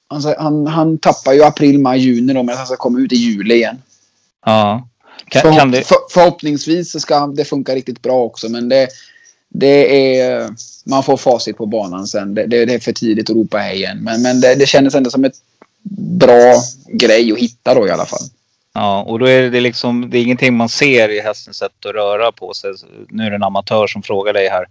han, 0.09 0.35
han, 0.39 0.67
han 0.67 0.99
tappar 0.99 1.33
ju 1.33 1.45
april, 1.45 1.79
maj, 1.79 2.01
juni 2.01 2.33
då, 2.33 2.43
men 2.43 2.57
han 2.57 2.67
ska 2.67 2.77
komma 2.77 2.99
ut 2.99 3.13
i 3.13 3.17
juli 3.17 3.55
igen. 3.55 3.83
Ja. 4.47 4.89
Kan, 5.29 5.43
Förhopp 5.43 5.59
kan 5.59 5.71
det... 5.71 5.83
för, 5.83 5.97
förhoppningsvis 6.11 6.93
så 6.93 7.01
ska 7.01 7.27
det 7.27 7.45
funka 7.45 7.75
riktigt 7.75 8.03
bra 8.03 8.23
också, 8.23 8.49
men 8.49 8.69
det, 8.69 8.89
det 9.49 10.19
är... 10.19 10.51
Man 10.87 11.03
får 11.03 11.17
facit 11.17 11.57
på 11.57 11.67
banan 11.67 12.07
sen. 12.07 12.35
Det, 12.35 12.47
det, 12.47 12.65
det 12.65 12.75
är 12.75 12.79
för 12.79 12.93
tidigt 12.93 13.31
att 13.31 13.37
ropa 13.37 13.59
hej 13.59 13.77
igen. 13.77 13.99
Men, 14.03 14.23
men 14.23 14.41
det, 14.41 14.55
det 14.55 14.67
kändes 14.67 14.95
ändå 14.95 15.11
som 15.11 15.25
ett 15.25 15.37
bra 16.19 16.55
grej 16.89 17.33
att 17.33 17.39
hitta 17.39 17.75
då 17.75 17.87
i 17.87 17.91
alla 17.91 18.07
fall. 18.07 18.29
Ja, 18.75 19.03
och 19.03 19.19
då 19.19 19.27
är 19.27 19.51
det 19.51 19.61
liksom, 19.61 20.11
det 20.11 20.19
är 20.19 20.23
ingenting 20.23 20.57
man 20.57 20.69
ser 20.69 21.09
i 21.09 21.21
hästens 21.21 21.57
sätt 21.57 21.87
att 21.87 21.95
röra 21.95 22.33
på 22.33 22.55
sig. 22.55 22.75
Nu 23.09 23.27
är 23.27 23.31
det 23.31 23.37
en 23.37 23.43
amatör 23.43 23.87
som 23.87 24.03
frågar 24.03 24.33
dig 24.33 24.49
här. 24.49 24.67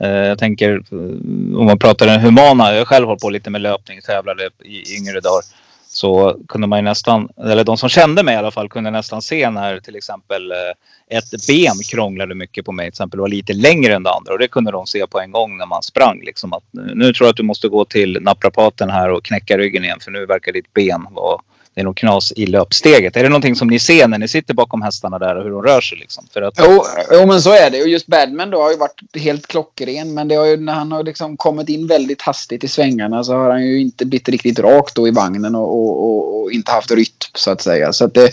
Eh, 0.00 0.08
jag 0.08 0.38
tänker 0.38 0.72
eh, 0.72 1.58
om 1.58 1.66
man 1.66 1.78
pratar 1.78 2.06
den 2.06 2.20
humana. 2.20 2.74
Jag 2.74 2.88
själv 2.88 3.06
håller 3.06 3.18
på 3.18 3.30
lite 3.30 3.50
med 3.50 3.60
löpning, 3.60 4.00
tävlade 4.00 4.50
i 4.64 4.96
yngre 4.96 5.20
dagar. 5.20 5.42
Så 5.86 6.38
kunde 6.48 6.66
man 6.66 6.78
ju 6.78 6.82
nästan, 6.82 7.28
eller 7.36 7.64
de 7.64 7.76
som 7.76 7.88
kände 7.88 8.22
mig 8.22 8.34
i 8.34 8.38
alla 8.38 8.50
fall, 8.50 8.68
kunde 8.68 8.90
nästan 8.90 9.22
se 9.22 9.50
när 9.50 9.80
till 9.80 9.96
exempel 9.96 10.52
eh, 10.52 11.16
ett 11.18 11.46
ben 11.48 11.78
krånglade 11.90 12.34
mycket 12.34 12.64
på 12.64 12.72
mig. 12.72 12.84
Till 12.84 12.88
exempel 12.88 13.20
var 13.20 13.28
lite 13.28 13.52
längre 13.52 13.94
än 13.94 14.02
det 14.02 14.10
andra. 14.10 14.32
Och 14.32 14.38
det 14.38 14.48
kunde 14.48 14.70
de 14.70 14.86
se 14.86 15.06
på 15.06 15.20
en 15.20 15.32
gång 15.32 15.56
när 15.56 15.66
man 15.66 15.82
sprang. 15.82 16.20
Liksom 16.24 16.52
att 16.52 16.64
nu 16.72 17.12
tror 17.12 17.26
jag 17.26 17.30
att 17.30 17.36
du 17.36 17.42
måste 17.42 17.68
gå 17.68 17.84
till 17.84 18.18
naprapaten 18.20 18.90
här 18.90 19.10
och 19.10 19.24
knäcka 19.24 19.58
ryggen 19.58 19.84
igen. 19.84 19.98
För 20.00 20.10
nu 20.10 20.26
verkar 20.26 20.52
ditt 20.52 20.72
ben 20.72 21.06
vara 21.10 21.40
det 21.74 21.80
är 21.80 21.84
nog 21.84 21.96
knas 21.96 22.32
i 22.36 22.46
löpsteget. 22.46 23.16
Är 23.16 23.22
det 23.22 23.28
någonting 23.28 23.56
som 23.56 23.68
ni 23.68 23.78
ser 23.78 24.08
när 24.08 24.18
ni 24.18 24.28
sitter 24.28 24.54
bakom 24.54 24.82
hästarna 24.82 25.18
där 25.18 25.36
och 25.36 25.44
hur 25.44 25.50
de 25.50 25.62
rör 25.62 25.80
sig? 25.80 25.98
Liksom? 25.98 26.26
För 26.32 26.42
att... 26.42 26.54
jo, 26.58 26.84
jo, 27.12 27.26
men 27.26 27.42
så 27.42 27.52
är 27.52 27.70
det. 27.70 27.82
Och 27.82 27.88
just 27.88 28.06
Badman 28.06 28.50
då 28.50 28.62
har 28.62 28.70
ju 28.70 28.76
varit 28.76 29.16
helt 29.16 29.46
klockren. 29.46 30.14
Men 30.14 30.28
det 30.28 30.34
har 30.34 30.46
ju, 30.46 30.56
när 30.56 30.72
han 30.72 30.92
har 30.92 31.02
liksom 31.02 31.36
kommit 31.36 31.68
in 31.68 31.86
väldigt 31.86 32.22
hastigt 32.22 32.64
i 32.64 32.68
svängarna 32.68 33.24
så 33.24 33.32
har 33.32 33.50
han 33.50 33.66
ju 33.66 33.80
inte 33.80 34.06
blivit 34.06 34.28
riktigt 34.28 34.58
rakt 34.58 34.94
då 34.94 35.08
i 35.08 35.10
vagnen 35.10 35.54
och, 35.54 35.68
och, 35.72 36.04
och, 36.04 36.42
och 36.42 36.52
inte 36.52 36.72
haft 36.72 36.90
rytm 36.90 37.14
så 37.34 37.50
att 37.50 37.62
säga. 37.62 37.92
Så 37.92 38.04
att 38.04 38.14
det, 38.14 38.30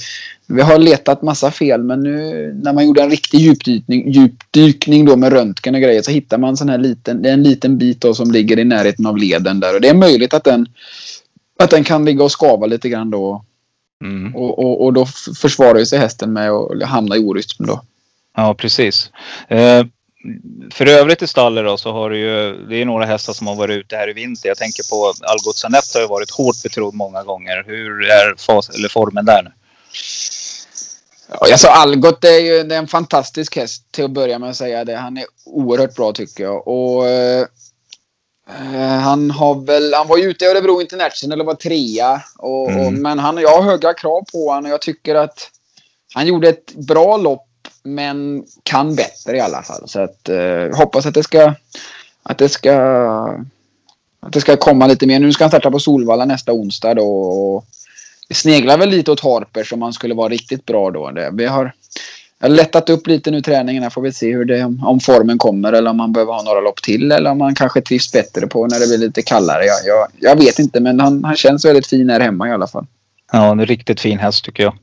vi 0.47 0.61
har 0.61 0.77
letat 0.77 1.21
massa 1.21 1.51
fel 1.51 1.83
men 1.83 2.03
nu 2.03 2.53
när 2.63 2.73
man 2.73 2.85
gjorde 2.85 3.01
en 3.01 3.09
riktig 3.09 3.39
djupdykning, 3.39 4.11
djupdykning 4.11 5.05
då 5.05 5.15
med 5.15 5.33
röntgen 5.33 5.75
och 5.75 5.81
grejer 5.81 6.01
så 6.01 6.11
hittar 6.11 6.37
man 6.37 6.57
sån 6.57 6.69
här 6.69 6.77
liten, 6.77 7.21
det 7.21 7.29
är 7.29 7.33
en 7.33 7.43
liten 7.43 7.77
bit 7.77 8.01
då 8.01 8.13
som 8.13 8.31
ligger 8.31 8.59
i 8.59 8.63
närheten 8.63 9.05
av 9.05 9.17
leden 9.17 9.59
där. 9.59 9.75
Och 9.75 9.81
det 9.81 9.89
är 9.89 9.93
möjligt 9.93 10.33
att 10.33 10.43
den 10.43 10.67
att 11.63 11.69
den 11.69 11.83
kan 11.83 12.05
ligga 12.05 12.23
och 12.23 12.31
skava 12.31 12.65
lite 12.65 12.89
grann 12.89 13.11
då. 13.11 13.45
Mm. 14.03 14.35
Och, 14.35 14.59
och, 14.59 14.85
och, 14.85 14.93
då 14.93 15.05
försvarar 15.41 15.83
sig 15.85 15.99
hästen 15.99 16.33
med 16.33 16.51
att 16.51 16.83
hamna 16.83 17.15
i 17.15 17.19
orytm 17.19 17.65
då. 17.65 17.81
Ja, 18.35 18.53
precis. 18.53 19.11
Eh, 19.47 19.85
för 20.71 20.85
övrigt 20.85 21.21
i 21.21 21.27
stallet 21.27 21.65
då 21.65 21.77
så 21.77 21.91
har 21.91 22.09
du 22.09 22.19
ju, 22.19 22.65
det 22.69 22.81
är 22.81 22.85
några 22.85 23.05
hästar 23.05 23.33
som 23.33 23.47
har 23.47 23.55
varit 23.55 23.75
ute 23.75 23.95
här 23.95 24.09
i 24.09 24.13
vinter. 24.13 24.47
Jag 24.47 24.57
tänker 24.57 24.89
på 24.89 25.13
Algot 25.21 25.93
har 25.93 26.01
ju 26.01 26.07
varit 26.07 26.31
hårt 26.31 26.63
betrodd 26.63 26.93
många 26.93 27.23
gånger. 27.23 27.63
Hur 27.67 28.09
är 28.09 28.35
fas, 28.37 28.69
eller 28.69 28.89
formen 28.89 29.25
där 29.25 29.43
nu? 29.43 29.51
Ja, 31.29 31.37
alltså 31.51 31.67
Algot 31.67 32.25
är 32.25 32.39
ju 32.39 32.63
det 32.63 32.75
är 32.75 32.79
en 32.79 32.87
fantastisk 32.87 33.55
häst 33.55 33.91
till 33.91 34.05
att 34.05 34.11
börja 34.11 34.39
med 34.39 34.49
att 34.49 34.55
säga 34.55 34.85
det. 34.85 34.95
Han 34.95 35.17
är 35.17 35.25
oerhört 35.45 35.95
bra 35.95 36.13
tycker 36.13 36.43
jag. 36.43 36.67
Och 36.67 37.07
Eh, 37.07 37.45
han 39.01 39.31
har 39.31 39.65
väl, 39.65 39.93
han 39.93 40.07
var 40.07 40.17
ju 40.17 40.23
ute 40.23 40.45
i 40.45 40.47
Örebro 40.47 40.81
International 40.81 41.39
och 41.39 41.45
var 41.45 41.53
trea. 41.53 42.21
Och, 42.37 42.71
mm. 42.71 42.85
och, 42.85 42.93
men 42.93 43.19
han, 43.19 43.37
jag 43.37 43.61
har 43.61 43.63
höga 43.63 43.93
krav 43.93 44.23
på 44.31 44.49
honom 44.49 44.65
och 44.65 44.71
jag 44.71 44.81
tycker 44.81 45.15
att 45.15 45.49
han 46.13 46.27
gjorde 46.27 46.49
ett 46.49 46.73
bra 46.73 47.17
lopp 47.17 47.47
men 47.83 48.45
kan 48.63 48.95
bättre 48.95 49.37
i 49.37 49.39
alla 49.39 49.63
fall. 49.63 49.83
Så 49.85 49.99
att 49.99 50.29
eh, 50.29 50.77
hoppas 50.77 51.05
att 51.05 51.13
det 51.13 51.23
ska 51.23 51.53
att 52.23 52.37
det 52.37 52.49
ska 52.49 52.73
att 54.19 54.33
det 54.33 54.41
ska 54.41 54.57
komma 54.57 54.87
lite 54.87 55.07
mer. 55.07 55.19
Nu 55.19 55.33
ska 55.33 55.43
han 55.43 55.51
starta 55.51 55.71
på 55.71 55.79
Solvalla 55.79 56.25
nästa 56.25 56.53
onsdag 56.53 56.93
då. 56.93 57.21
Och 57.21 57.65
sneglar 58.33 58.77
väl 58.77 58.89
lite 58.89 59.11
åt 59.11 59.19
Harper 59.19 59.63
som 59.63 59.81
han 59.81 59.93
skulle 59.93 60.13
vara 60.13 60.29
riktigt 60.29 60.65
bra 60.65 60.91
då. 60.91 61.11
Det, 61.11 61.29
vi 61.33 61.45
har 61.45 61.73
jag 62.41 62.49
har 62.49 62.55
lättat 62.55 62.89
upp 62.89 63.07
lite 63.07 63.31
nu 63.31 63.41
träningen. 63.41 63.83
Här 63.83 63.89
får 63.89 64.01
vi 64.01 64.13
se 64.13 64.33
hur 64.33 64.45
det, 64.45 64.63
om 64.83 64.99
formen 64.99 65.37
kommer 65.37 65.73
eller 65.73 65.89
om 65.89 65.97
man 65.97 66.13
behöver 66.13 66.33
ha 66.33 66.41
några 66.41 66.61
lopp 66.61 66.81
till 66.81 67.11
eller 67.11 67.31
om 67.31 67.37
man 67.37 67.55
kanske 67.55 67.81
trivs 67.81 68.11
bättre 68.11 68.47
på 68.47 68.67
när 68.67 68.79
det 68.79 68.87
blir 68.87 68.97
lite 68.97 69.21
kallare. 69.21 69.63
Jag, 69.65 69.79
jag, 69.85 70.07
jag 70.19 70.35
vet 70.35 70.59
inte 70.59 70.79
men 70.79 70.99
han, 70.99 71.23
han 71.23 71.35
känns 71.35 71.65
väldigt 71.65 71.87
fin 71.87 72.09
här 72.09 72.19
hemma 72.19 72.49
i 72.49 72.51
alla 72.51 72.67
fall. 72.67 72.85
Ja, 73.31 73.51
en 73.51 73.65
riktigt 73.65 74.01
fin 74.01 74.19
häst 74.19 74.45
tycker 74.45 74.63
jag. 74.63 74.73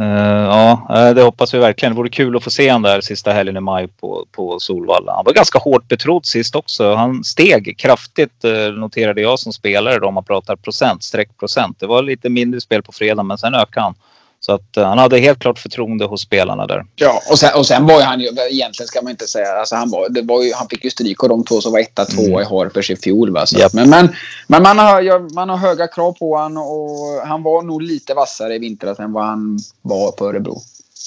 Uh, 0.00 0.06
ja, 0.44 0.86
eh, 0.90 1.14
det 1.14 1.22
hoppas 1.22 1.54
vi 1.54 1.58
verkligen. 1.58 1.92
Det 1.92 1.96
vore 1.96 2.08
kul 2.08 2.36
att 2.36 2.44
få 2.44 2.50
se 2.50 2.70
honom 2.70 2.82
där 2.82 3.00
sista 3.00 3.32
helgen 3.32 3.56
i 3.56 3.60
maj 3.60 3.88
på, 3.88 4.26
på 4.32 4.60
Solvalla. 4.60 5.12
Han 5.14 5.24
var 5.24 5.32
ganska 5.32 5.58
hårt 5.58 5.88
betrodd 5.88 6.26
sist 6.26 6.56
också. 6.56 6.94
Han 6.94 7.24
steg 7.24 7.78
kraftigt 7.78 8.44
uh, 8.44 8.78
noterade 8.80 9.20
jag 9.20 9.38
som 9.38 9.52
spelare 9.52 9.98
då 9.98 10.08
om 10.08 10.14
man 10.14 10.24
pratar 10.24 10.56
procent, 10.56 11.02
streckprocent. 11.02 11.80
Det 11.80 11.86
var 11.86 12.02
lite 12.02 12.28
mindre 12.28 12.60
spel 12.60 12.82
på 12.82 12.92
fredag 12.92 13.22
men 13.22 13.38
sen 13.38 13.54
ökade 13.54 13.84
han. 13.84 13.94
Så 14.42 14.52
att 14.52 14.76
uh, 14.78 14.84
han 14.84 14.98
hade 14.98 15.18
helt 15.18 15.38
klart 15.38 15.58
förtroende 15.58 16.04
hos 16.04 16.22
spelarna 16.22 16.66
där. 16.66 16.84
Ja, 16.94 17.22
och 17.30 17.38
sen, 17.38 17.50
och 17.54 17.66
sen 17.66 17.86
var 17.86 17.96
ju 17.96 18.02
han 18.02 18.20
ju, 18.20 18.28
egentligen 18.50 18.88
ska 18.88 19.02
man 19.02 19.10
inte 19.10 19.26
säga, 19.26 19.52
alltså 19.52 19.76
han, 19.76 19.90
var, 19.90 20.08
det 20.08 20.22
var 20.22 20.42
ju, 20.42 20.52
han 20.54 20.68
fick 20.68 20.84
ju 20.84 20.90
stryk 20.90 21.22
av 21.22 21.28
de 21.28 21.44
två 21.44 21.60
som 21.60 21.72
var 21.72 21.80
etta, 21.80 22.04
tvåa 22.04 22.26
mm. 22.26 22.40
i 22.40 22.44
Harpers 22.44 22.90
i 22.90 22.96
fjol. 22.96 23.30
Va? 23.30 23.46
Yep. 23.56 23.72
Men, 23.72 23.90
men, 23.90 24.08
men 24.46 24.62
man, 24.62 24.78
har, 24.78 25.34
man 25.34 25.48
har 25.48 25.56
höga 25.56 25.88
krav 25.88 26.12
på 26.12 26.36
honom 26.36 26.64
och 26.64 27.26
han 27.26 27.42
var 27.42 27.62
nog 27.62 27.82
lite 27.82 28.14
vassare 28.14 28.54
i 28.54 28.58
vintras 28.58 28.98
än 28.98 29.12
vad 29.12 29.24
han 29.24 29.58
var 29.82 30.12
på 30.12 30.28
Örebro. 30.28 30.60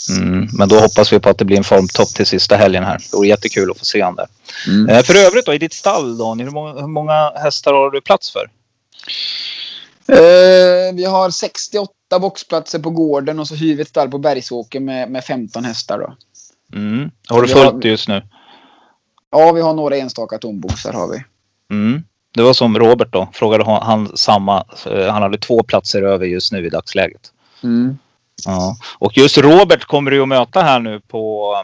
Mm, 0.09 0.47
men 0.53 0.69
då 0.69 0.79
hoppas 0.79 1.13
vi 1.13 1.19
på 1.19 1.29
att 1.29 1.37
det 1.37 1.45
blir 1.45 1.57
en 1.57 1.63
formtopp 1.63 2.09
till 2.09 2.25
sista 2.25 2.55
helgen 2.55 2.83
här. 2.83 2.97
Det 3.11 3.17
vore 3.17 3.27
jättekul 3.27 3.71
att 3.71 3.79
få 3.79 3.85
se 3.85 4.03
honom 4.03 4.15
där. 4.15 4.27
Mm. 4.67 4.89
Eh, 4.89 5.03
för 5.03 5.15
övrigt 5.15 5.45
då, 5.45 5.53
i 5.53 5.57
ditt 5.57 5.73
stall 5.73 6.17
Daniel, 6.17 6.47
hur 6.47 6.53
många, 6.53 6.73
hur 6.81 6.87
många 6.87 7.31
hästar 7.35 7.73
har 7.73 7.91
du 7.91 8.01
plats 8.01 8.31
för? 8.31 8.49
Eh, 10.07 10.93
vi 10.93 11.05
har 11.05 11.29
68 11.29 11.93
boxplatser 12.19 12.79
på 12.79 12.89
gården 12.89 13.39
och 13.39 13.47
så 13.47 13.55
hyr 13.55 13.75
vi 13.75 13.81
ett 13.81 13.87
stall 13.87 14.09
på 14.09 14.17
Bergsåker 14.17 14.79
med, 14.79 15.11
med 15.11 15.23
15 15.23 15.65
hästar. 15.65 15.99
Då. 15.99 16.15
Mm. 16.77 17.11
Har 17.27 17.41
du 17.41 17.47
fullt 17.47 17.85
just 17.85 18.07
nu? 18.07 18.21
Ja, 19.31 19.51
vi 19.51 19.61
har 19.61 19.73
några 19.73 19.97
enstaka 19.97 20.37
tomboxar 20.37 20.93
har 20.93 21.07
vi. 21.07 21.23
Mm. 21.75 22.03
Det 22.35 22.43
var 22.43 22.53
som 22.53 22.79
Robert 22.79 23.11
då. 23.11 23.29
Frågade 23.33 23.63
han 23.63 24.17
samma. 24.17 24.65
Eh, 24.85 25.07
han 25.07 25.21
hade 25.21 25.37
två 25.37 25.63
platser 25.63 26.01
över 26.01 26.25
just 26.25 26.51
nu 26.51 26.65
i 26.65 26.69
dagsläget. 26.69 27.31
Mm. 27.63 27.97
Ja. 28.45 28.77
Och 28.99 29.17
just 29.17 29.37
Robert 29.37 29.85
kommer 29.85 30.11
du 30.11 30.21
att 30.21 30.27
möta 30.27 30.61
här 30.61 30.79
nu 30.79 30.99
på 30.99 31.55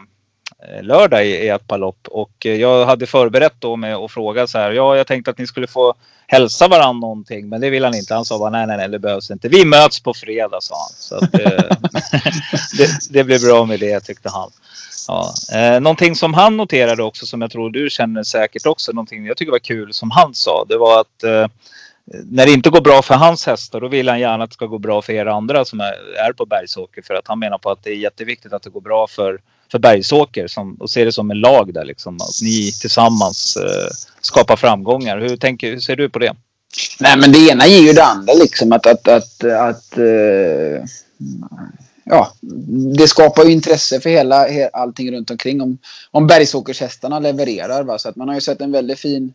lördag 0.82 1.26
i, 1.26 1.48
ett 1.48 1.66
par 1.66 1.78
lopp. 1.78 2.08
Och 2.10 2.46
eh, 2.46 2.54
jag 2.54 2.86
hade 2.86 3.06
förberett 3.06 3.54
då 3.58 3.76
med 3.76 3.96
att 3.96 4.12
fråga 4.12 4.46
så 4.46 4.58
här. 4.58 4.70
Ja, 4.70 4.96
jag 4.96 5.06
tänkte 5.06 5.30
att 5.30 5.38
ni 5.38 5.46
skulle 5.46 5.66
få 5.66 5.94
hälsa 6.26 6.68
varandra 6.68 7.00
någonting. 7.00 7.48
Men 7.48 7.60
det 7.60 7.70
vill 7.70 7.84
han 7.84 7.94
inte. 7.94 8.14
Han 8.14 8.24
sa 8.24 8.38
bara 8.38 8.50
nej, 8.50 8.66
nej, 8.66 8.76
nej, 8.76 8.88
det 8.88 8.98
behövs 8.98 9.30
inte. 9.30 9.48
Vi 9.48 9.64
möts 9.64 10.00
på 10.00 10.14
fredag, 10.14 10.58
sa 10.60 10.74
han. 10.74 10.92
Så 10.98 11.16
att, 11.16 11.34
eh, 11.34 11.76
det, 12.78 12.88
det 13.10 13.24
blev 13.24 13.40
bra 13.40 13.64
med 13.64 13.80
det, 13.80 14.00
tyckte 14.00 14.28
han. 14.28 14.50
Ja. 15.08 15.34
Eh, 15.52 15.80
någonting 15.80 16.16
som 16.16 16.34
han 16.34 16.56
noterade 16.56 17.02
också 17.02 17.26
som 17.26 17.42
jag 17.42 17.50
tror 17.50 17.70
du 17.70 17.90
känner 17.90 18.22
säkert 18.22 18.66
också. 18.66 18.92
Någonting 18.92 19.26
jag 19.26 19.36
tycker 19.36 19.52
var 19.52 19.58
kul 19.58 19.92
som 19.92 20.10
han 20.10 20.34
sa. 20.34 20.64
Det 20.68 20.76
var 20.76 21.00
att 21.00 21.22
eh, 21.24 21.46
när 22.04 22.46
det 22.46 22.52
inte 22.52 22.70
går 22.70 22.80
bra 22.80 23.02
för 23.02 23.14
hans 23.14 23.46
hästar 23.46 23.80
då 23.80 23.88
vill 23.88 24.08
han 24.08 24.20
gärna 24.20 24.44
att 24.44 24.50
det 24.50 24.54
ska 24.54 24.66
gå 24.66 24.78
bra 24.78 25.02
för 25.02 25.12
er 25.12 25.26
andra 25.26 25.64
som 25.64 25.80
är, 25.80 25.94
är 26.28 26.32
på 26.32 26.46
Bergsåker. 26.46 27.02
För 27.02 27.14
att 27.14 27.28
han 27.28 27.38
menar 27.38 27.58
på 27.58 27.70
att 27.70 27.82
det 27.82 27.90
är 27.90 27.96
jätteviktigt 27.96 28.52
att 28.52 28.62
det 28.62 28.70
går 28.70 28.80
bra 28.80 29.06
för 29.06 29.40
för 29.70 29.78
Bergsåker 29.78 30.46
som, 30.46 30.74
och 30.74 30.90
ser 30.90 31.04
det 31.04 31.12
som 31.12 31.30
en 31.30 31.40
lag 31.40 31.74
där 31.74 31.84
liksom. 31.84 32.14
Att 32.14 32.42
ni 32.42 32.72
tillsammans 32.72 33.56
eh, 33.56 33.90
skapar 34.20 34.56
framgångar. 34.56 35.18
Hur, 35.18 35.36
tänker, 35.36 35.70
hur 35.70 35.80
ser 35.80 35.96
du 35.96 36.10
på 36.10 36.18
det? 36.18 36.34
Nej 37.00 37.16
men 37.18 37.32
det 37.32 37.38
ena 37.38 37.66
ger 37.66 37.80
ju 37.80 37.92
det 37.92 38.04
andra 38.04 38.32
liksom 38.32 38.72
att, 38.72 38.86
att, 38.86 39.08
att, 39.08 39.44
att 39.44 39.98
eh, 39.98 40.84
ja, 42.04 42.32
det 42.98 43.08
skapar 43.08 43.44
ju 43.44 43.52
intresse 43.52 44.00
för 44.00 44.10
hela, 44.10 44.46
allting 44.72 45.12
runt 45.12 45.30
omkring 45.30 45.60
om, 45.60 45.78
om 46.10 46.26
Bergsåkershästarna 46.26 47.18
levererar. 47.18 47.82
Va? 47.82 47.98
Så 47.98 48.08
att 48.08 48.16
man 48.16 48.28
har 48.28 48.34
ju 48.34 48.40
sett 48.40 48.60
en 48.60 48.72
väldigt 48.72 48.98
fin 48.98 49.32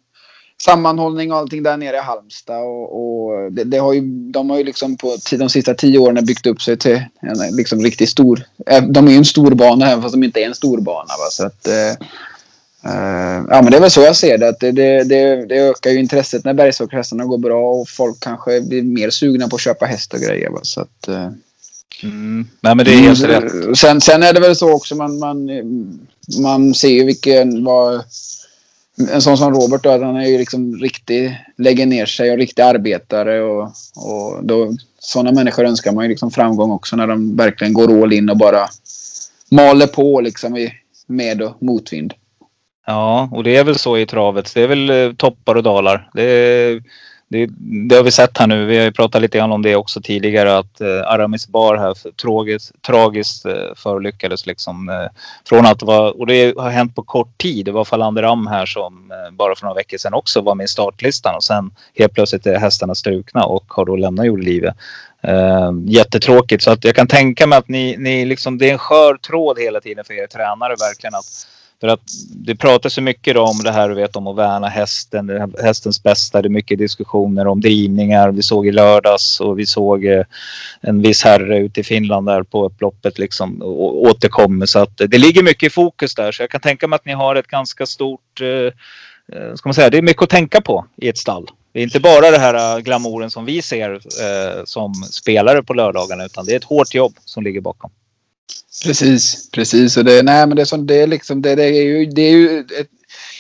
sammanhållning 0.62 1.32
och 1.32 1.38
allting 1.38 1.64
där 1.64 1.78
nere 1.78 1.96
i 1.96 2.00
Halmstad. 2.00 2.62
Och, 2.64 2.96
och 2.96 3.52
det, 3.52 3.64
det, 3.64 3.78
har 3.78 3.94
ju, 3.94 4.02
de 4.32 4.50
har 4.50 4.58
ju 4.58 4.64
liksom 4.64 4.98
på 4.98 5.18
de 5.32 5.50
sista 5.50 5.74
tio 5.74 6.00
åren 6.00 6.26
byggt 6.26 6.48
upp 6.48 6.62
sig 6.62 6.78
till 6.78 7.04
en 7.22 7.56
liksom 7.56 7.82
riktigt 7.82 8.10
stor... 8.10 8.44
Eh, 8.66 8.84
de 8.84 9.08
är 9.08 9.12
ju 9.12 9.18
en 9.18 9.26
stor 9.26 9.52
bana 9.52 9.92
även 9.92 10.02
fast 10.02 10.14
de 10.14 10.24
inte 10.24 10.42
är 10.42 10.46
en 10.46 10.56
stor 10.56 10.82
bana. 10.82 11.08
Va? 11.08 11.30
Så 11.32 11.46
att, 11.46 11.68
eh, 11.68 11.90
eh, 12.92 13.44
ja, 13.50 13.62
men 13.62 13.72
det 13.72 13.78
är 13.78 13.82
väl 13.82 13.92
så 13.92 14.02
jag 14.02 14.16
ser 14.16 14.38
det. 14.38 14.50
Att 14.50 14.60
det, 14.60 14.72
det, 14.72 15.04
det, 15.04 15.46
det 15.46 15.56
ökar 15.56 15.90
ju 15.90 16.00
intresset 16.00 16.46
när 16.46 16.54
bergsåkerhästarna 16.54 17.26
går 17.26 17.38
bra 17.38 17.70
och 17.70 17.90
folk 17.90 18.20
kanske 18.20 18.62
blir 18.62 18.84
mer 18.84 19.10
sugna 19.10 19.48
på 19.48 19.56
att 19.56 19.62
köpa 19.62 19.86
häst 19.86 20.14
och 20.14 20.20
grejer. 20.20 20.50
Va? 20.50 20.60
Så 20.64 20.82
att, 20.82 21.08
eh, 21.08 21.30
Mm. 22.04 22.48
Nej, 22.62 22.76
men 22.76 22.86
det 22.86 22.94
är 22.94 22.98
helt 22.98 23.24
rätt. 23.24 23.78
Sen, 23.78 24.02
sen 24.02 24.24
är 24.24 24.34
det 24.34 24.40
väl 24.40 24.56
så 24.56 24.74
också 24.74 24.96
man, 24.96 25.20
man, 25.20 25.50
man 26.42 26.74
ser 26.74 26.90
ju 26.90 27.04
vilken, 27.04 27.64
vad, 27.64 28.04
en 28.98 29.22
sån 29.22 29.38
som 29.38 29.54
Robert 29.54 29.84
då, 29.84 29.90
han 29.90 30.16
är 30.16 30.28
ju 30.28 30.38
liksom 30.38 30.76
riktig, 30.76 31.38
lägger 31.58 31.86
ner 31.86 32.06
sig 32.06 32.32
och 32.32 32.38
riktig 32.38 32.62
arbetare 32.62 33.42
och, 33.42 33.64
och 33.96 34.44
då, 34.44 34.74
sådana 35.00 35.32
människor 35.32 35.66
önskar 35.66 35.92
man 35.92 36.04
ju 36.04 36.10
liksom 36.10 36.32
framgång 36.32 36.72
också 36.72 36.96
när 36.96 37.08
de 37.08 37.36
verkligen 37.36 37.74
går 37.74 38.04
all 38.04 38.14
in 38.14 38.30
och 38.30 38.38
bara 38.38 38.68
maler 39.52 39.88
på 39.88 40.22
liksom 40.22 40.58
i 40.58 40.74
med 41.08 41.42
och 41.42 41.64
motvind. 41.64 42.14
Ja, 42.88 43.30
och 43.32 43.44
det 43.44 43.56
är 43.56 43.64
väl 43.64 43.78
så 43.78 43.98
i 43.98 44.06
travet. 44.06 44.52
Det 44.54 44.62
är 44.62 44.68
väl 44.68 44.90
eh, 44.90 45.14
toppar 45.14 45.56
och 45.56 45.64
dalar. 45.64 46.10
Det 46.14 46.24
är, 46.24 46.84
det, 47.28 47.50
det, 47.90 47.96
har 47.96 48.04
vi 48.04 48.12
sett 48.12 48.38
här 48.38 48.48
nu. 48.48 48.66
Vi 48.66 48.78
har 48.78 48.84
ju 48.84 48.92
pratat 48.92 49.22
lite 49.22 49.38
grann 49.38 49.52
om 49.52 49.62
det 49.62 49.76
också 49.76 50.02
tidigare 50.02 50.58
att 50.58 50.82
eh, 50.82 50.88
Aramis 50.88 51.48
Bar 51.48 51.78
här 51.78 52.12
tragiskt, 52.12 52.82
tragiskt 52.82 53.46
eh, 53.46 53.54
förolyckades 53.76 54.46
liksom. 54.46 54.90
Eh, 54.90 55.08
från 55.50 55.66
att 55.66 55.84
vara, 55.84 56.12
och 56.12 56.28
det 56.28 56.58
har 56.58 56.70
hänt 56.70 56.96
på 56.96 57.04
kort 57.04 57.38
tid. 57.38 57.66
Det 57.66 57.72
var 57.72 57.86
Falander 57.86 58.24
Am 58.24 58.48
här 58.48 58.66
som 58.66 59.12
eh, 59.12 59.32
bara 59.32 59.56
för 59.56 59.66
några 59.66 59.76
veckor 59.76 59.98
sedan 59.98 60.14
också 60.14 60.42
var 60.42 60.56
med 60.56 60.64
i 60.64 60.68
startlistan 60.68 61.36
och 61.36 61.44
sen 61.44 61.72
helt 61.96 62.14
plötsligt 62.14 62.48
är 62.48 62.60
hästarna 62.60 62.96
strukna 62.96 63.46
och 63.46 63.66
har 63.68 63.86
då 63.86 63.96
lämnat 63.96 64.26
jordelivet. 64.26 64.76
Eh, 65.24 65.72
jättetråkigt 65.86 66.64
så 66.64 66.72
att 66.72 66.84
jag 66.84 66.96
kan 66.96 67.08
tänka 67.08 67.48
mig 67.48 67.58
att 67.58 67.68
ni, 67.68 67.96
ni 67.98 68.26
liksom, 68.26 68.58
det 68.58 68.70
är 68.70 68.74
en 68.74 68.78
skör 68.78 69.18
tråd 69.18 69.60
hela 69.60 69.82
tiden 69.82 70.06
för 70.06 70.14
er 70.14 70.28
tränare 70.28 70.76
verkligen 70.80 71.16
att 71.16 71.48
för 71.82 71.88
att 71.88 72.02
det 72.30 72.56
pratas 72.56 72.94
så 72.94 73.02
mycket 73.02 73.38
om 73.38 73.60
det 73.64 73.72
här, 73.72 73.90
du 73.90 73.96
vet, 73.96 74.16
om 74.16 74.28
att 74.28 74.36
värna 74.36 74.68
hästen, 74.68 75.54
hästens 75.64 76.04
bästa. 76.04 76.42
Det 76.42 76.48
är 76.48 76.50
mycket 76.50 76.78
diskussioner 76.78 77.48
om 77.48 77.62
drivningar. 77.62 78.32
Vi 78.32 78.42
såg 78.42 78.68
i 78.68 78.72
lördags 78.72 79.40
och 79.40 79.60
vi 79.60 79.66
såg 79.66 80.06
eh, 80.06 80.24
en 80.82 81.02
viss 81.02 81.24
herre 81.24 81.58
ute 81.58 81.80
i 81.80 81.84
Finland 81.84 82.28
där 82.28 82.44
på 82.44 82.66
upploppet 82.66 83.20
liksom 83.20 83.62
återkommer. 83.62 84.66
Så 84.66 84.80
att 84.80 84.98
det 84.98 85.18
ligger 85.18 85.44
mycket 85.44 85.68
i 85.68 85.70
fokus 85.70 86.16
där. 86.16 86.32
Så 86.32 86.44
jag 86.44 86.50
kan 86.50 86.62
tänka 86.62 86.88
mig 86.88 86.96
att 86.96 87.06
ni 87.06 87.14
har 87.14 87.36
ett 87.36 87.48
ganska 87.48 87.86
stort, 87.86 88.42
eh, 88.42 88.48
eh 88.48 89.56
ska 89.56 89.70
man 89.70 89.74
säga, 89.74 89.90
det 89.90 89.98
är 89.98 90.02
mycket 90.02 90.24
att 90.24 90.30
tänka 90.30 90.62
på 90.62 90.86
i 90.98 91.10
ett 91.10 91.18
stall. 91.18 91.48
Det 91.76 91.80
är 91.80 91.84
inte 91.84 92.00
bara 92.00 92.32
det 92.32 92.40
här 92.40 92.78
eh, 92.78 92.82
glamouren 92.82 93.32
som 93.32 93.46
vi 93.46 93.62
ser 93.62 93.92
eh, 93.94 94.64
som 94.66 94.94
spelare 94.94 95.64
på 95.64 95.74
lördagarna 95.74 96.26
utan 96.26 96.46
det 96.46 96.52
är 96.52 96.58
ett 96.58 96.64
hårt 96.64 96.94
jobb 96.94 97.14
som 97.26 97.44
ligger 97.44 97.62
bakom. 97.62 97.92
Precis, 98.84 99.50
precis. 99.52 99.98
Och 99.98 100.06
det, 100.06 100.24
nej, 100.24 100.48
men 100.48 100.56
det, 100.56 100.62
är 100.62 100.66
som, 100.66 100.88
det, 100.88 101.02
är 101.02 101.08
liksom, 101.08 101.42
det, 101.42 101.56
det, 101.56 101.64
är 101.64 101.84
ju, 101.84 102.06
det 102.06 102.22
är 102.22 102.32
ju 102.32 102.60
ett 102.60 102.90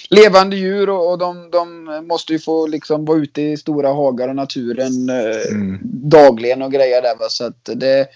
levande 0.10 0.56
djur 0.56 0.89
och, 0.89 1.12
och 1.12 1.18
de, 1.18 1.50
de 1.51 1.86
måste 2.08 2.34
ju 2.34 2.39
få 2.39 2.68
liksom 2.68 3.06
vara 3.06 3.18
ute 3.18 3.42
i 3.42 3.58
stora 3.58 3.89
hagar 3.94 4.30
och 4.30 4.36
naturen 4.36 5.10
eh, 5.10 5.51
Mm. 5.51 5.80
dagligen 5.84 6.62
och 6.62 6.72
grejer 6.72 7.01
där. 7.01 7.15
Va? 7.20 7.25
Så 7.30 7.46
att 7.46 7.70
det, 7.75 8.08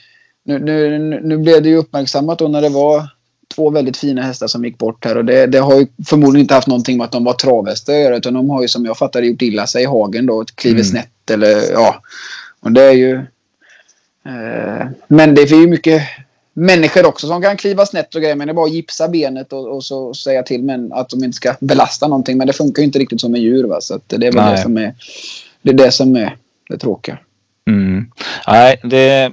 nu, 0.43 0.59
nu, 0.59 1.19
nu 1.23 1.37
blev 1.37 1.63
det 1.63 1.69
ju 1.69 1.75
uppmärksammat 1.75 2.39
då 2.39 2.47
när 2.47 2.61
det 2.61 2.69
var 2.69 3.07
två 3.55 3.69
väldigt 3.69 3.97
fina 3.97 4.21
hästar 4.21 4.47
som 4.47 4.65
gick 4.65 4.77
bort 4.77 5.05
här 5.05 5.17
och 5.17 5.25
det, 5.25 5.47
det 5.47 5.57
har 5.59 5.79
ju 5.79 5.87
förmodligen 6.05 6.41
inte 6.43 6.53
haft 6.53 6.67
någonting 6.67 6.97
med 6.97 7.05
att 7.05 7.11
de 7.11 7.23
var 7.23 7.33
travhästar 7.33 7.93
att 7.93 7.99
göra 7.99 8.17
utan 8.17 8.33
de 8.33 8.49
har 8.49 8.61
ju 8.61 8.67
som 8.67 8.85
jag 8.85 8.97
fattar 8.97 9.21
gjort 9.21 9.41
illa 9.41 9.67
sig 9.67 9.83
i 9.83 9.85
hagen 9.85 10.25
då, 10.25 10.45
klivit 10.55 10.85
Mm. 10.85 10.91
snett 10.91 11.29
eller 11.31 11.71
ja. 11.71 12.01
Och 12.59 12.71
det 12.71 12.83
är 12.83 12.91
ju... 12.91 13.13
Eh, 14.25 14.87
men 15.07 15.35
det 15.35 15.41
är 15.41 15.61
ju 15.61 15.67
mycket 15.67 16.01
människor 16.59 17.05
också 17.05 17.27
som 17.27 17.41
kan 17.41 17.57
kliva 17.57 17.85
snett 17.85 18.15
och 18.15 18.21
grejer. 18.21 18.35
Men 18.35 18.47
det 18.47 18.51
är 18.51 18.55
bara 18.55 18.65
att 18.65 18.73
gipsa 18.73 19.07
benet 19.07 19.53
och, 19.53 19.75
och 19.75 19.83
så 19.83 20.13
säga 20.13 20.43
till 20.43 20.63
men 20.63 20.93
att 20.93 21.09
de 21.09 21.23
inte 21.23 21.35
ska 21.35 21.55
belasta 21.59 22.07
någonting. 22.07 22.37
Men 22.37 22.47
det 22.47 22.53
funkar 22.53 22.81
ju 22.81 22.85
inte 22.85 22.99
riktigt 22.99 23.21
som 23.21 23.31
med 23.31 23.41
djur. 23.41 23.63
Va? 23.63 23.81
Så 23.81 23.99
det 24.07 24.15
är 24.15 24.31
väl 24.31 24.35
Nej. 24.35 24.51
det 24.51 24.61
som 24.61 24.77
är 24.77 24.95
det, 25.61 25.69
är 25.69 25.73
det 25.73 25.91
som 25.91 26.15
är 26.15 26.35
det 26.69 26.77
tråkiga. 26.77 27.17
Mm. 27.67 28.11
Nej, 28.47 28.79
det, 28.83 29.31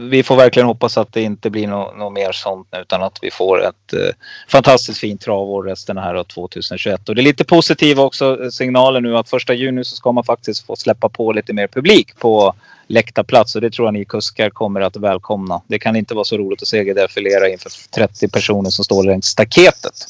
vi 0.00 0.22
får 0.22 0.36
verkligen 0.36 0.66
hoppas 0.66 0.98
att 0.98 1.12
det 1.12 1.22
inte 1.22 1.50
blir 1.50 1.66
något 1.66 1.98
nå 1.98 2.10
mer 2.10 2.32
sånt 2.32 2.68
utan 2.82 3.02
att 3.02 3.18
vi 3.22 3.30
får 3.30 3.64
ett 3.64 3.92
eh, 3.92 4.14
fantastiskt 4.48 4.98
fint 4.98 5.20
travår 5.20 5.62
resten 5.62 5.96
här 5.98 6.14
av 6.14 6.24
2021. 6.24 7.08
Och 7.08 7.14
det 7.14 7.20
är 7.20 7.22
lite 7.22 7.44
positiva 7.44 8.02
också 8.02 8.42
eh, 8.42 8.48
signaler 8.48 9.00
nu 9.00 9.16
att 9.16 9.30
första 9.30 9.54
juni 9.54 9.84
så 9.84 9.96
ska 9.96 10.12
man 10.12 10.24
faktiskt 10.24 10.66
få 10.66 10.76
släppa 10.76 11.08
på 11.08 11.32
lite 11.32 11.52
mer 11.52 11.66
publik 11.66 12.18
på 12.18 12.54
läktarplats 12.86 13.54
och 13.54 13.60
det 13.60 13.70
tror 13.70 13.86
jag 13.86 13.94
ni 13.94 14.04
kuskar 14.04 14.50
kommer 14.50 14.80
att 14.80 14.96
välkomna. 14.96 15.62
Det 15.66 15.78
kan 15.78 15.96
inte 15.96 16.14
vara 16.14 16.24
så 16.24 16.38
roligt 16.38 16.62
att 16.62 16.68
se 16.68 16.92
defilera 16.92 17.48
inför 17.48 17.70
30 17.90 18.28
personer 18.28 18.70
som 18.70 18.84
står 18.84 19.04
längs 19.04 19.26
staketet. 19.26 20.06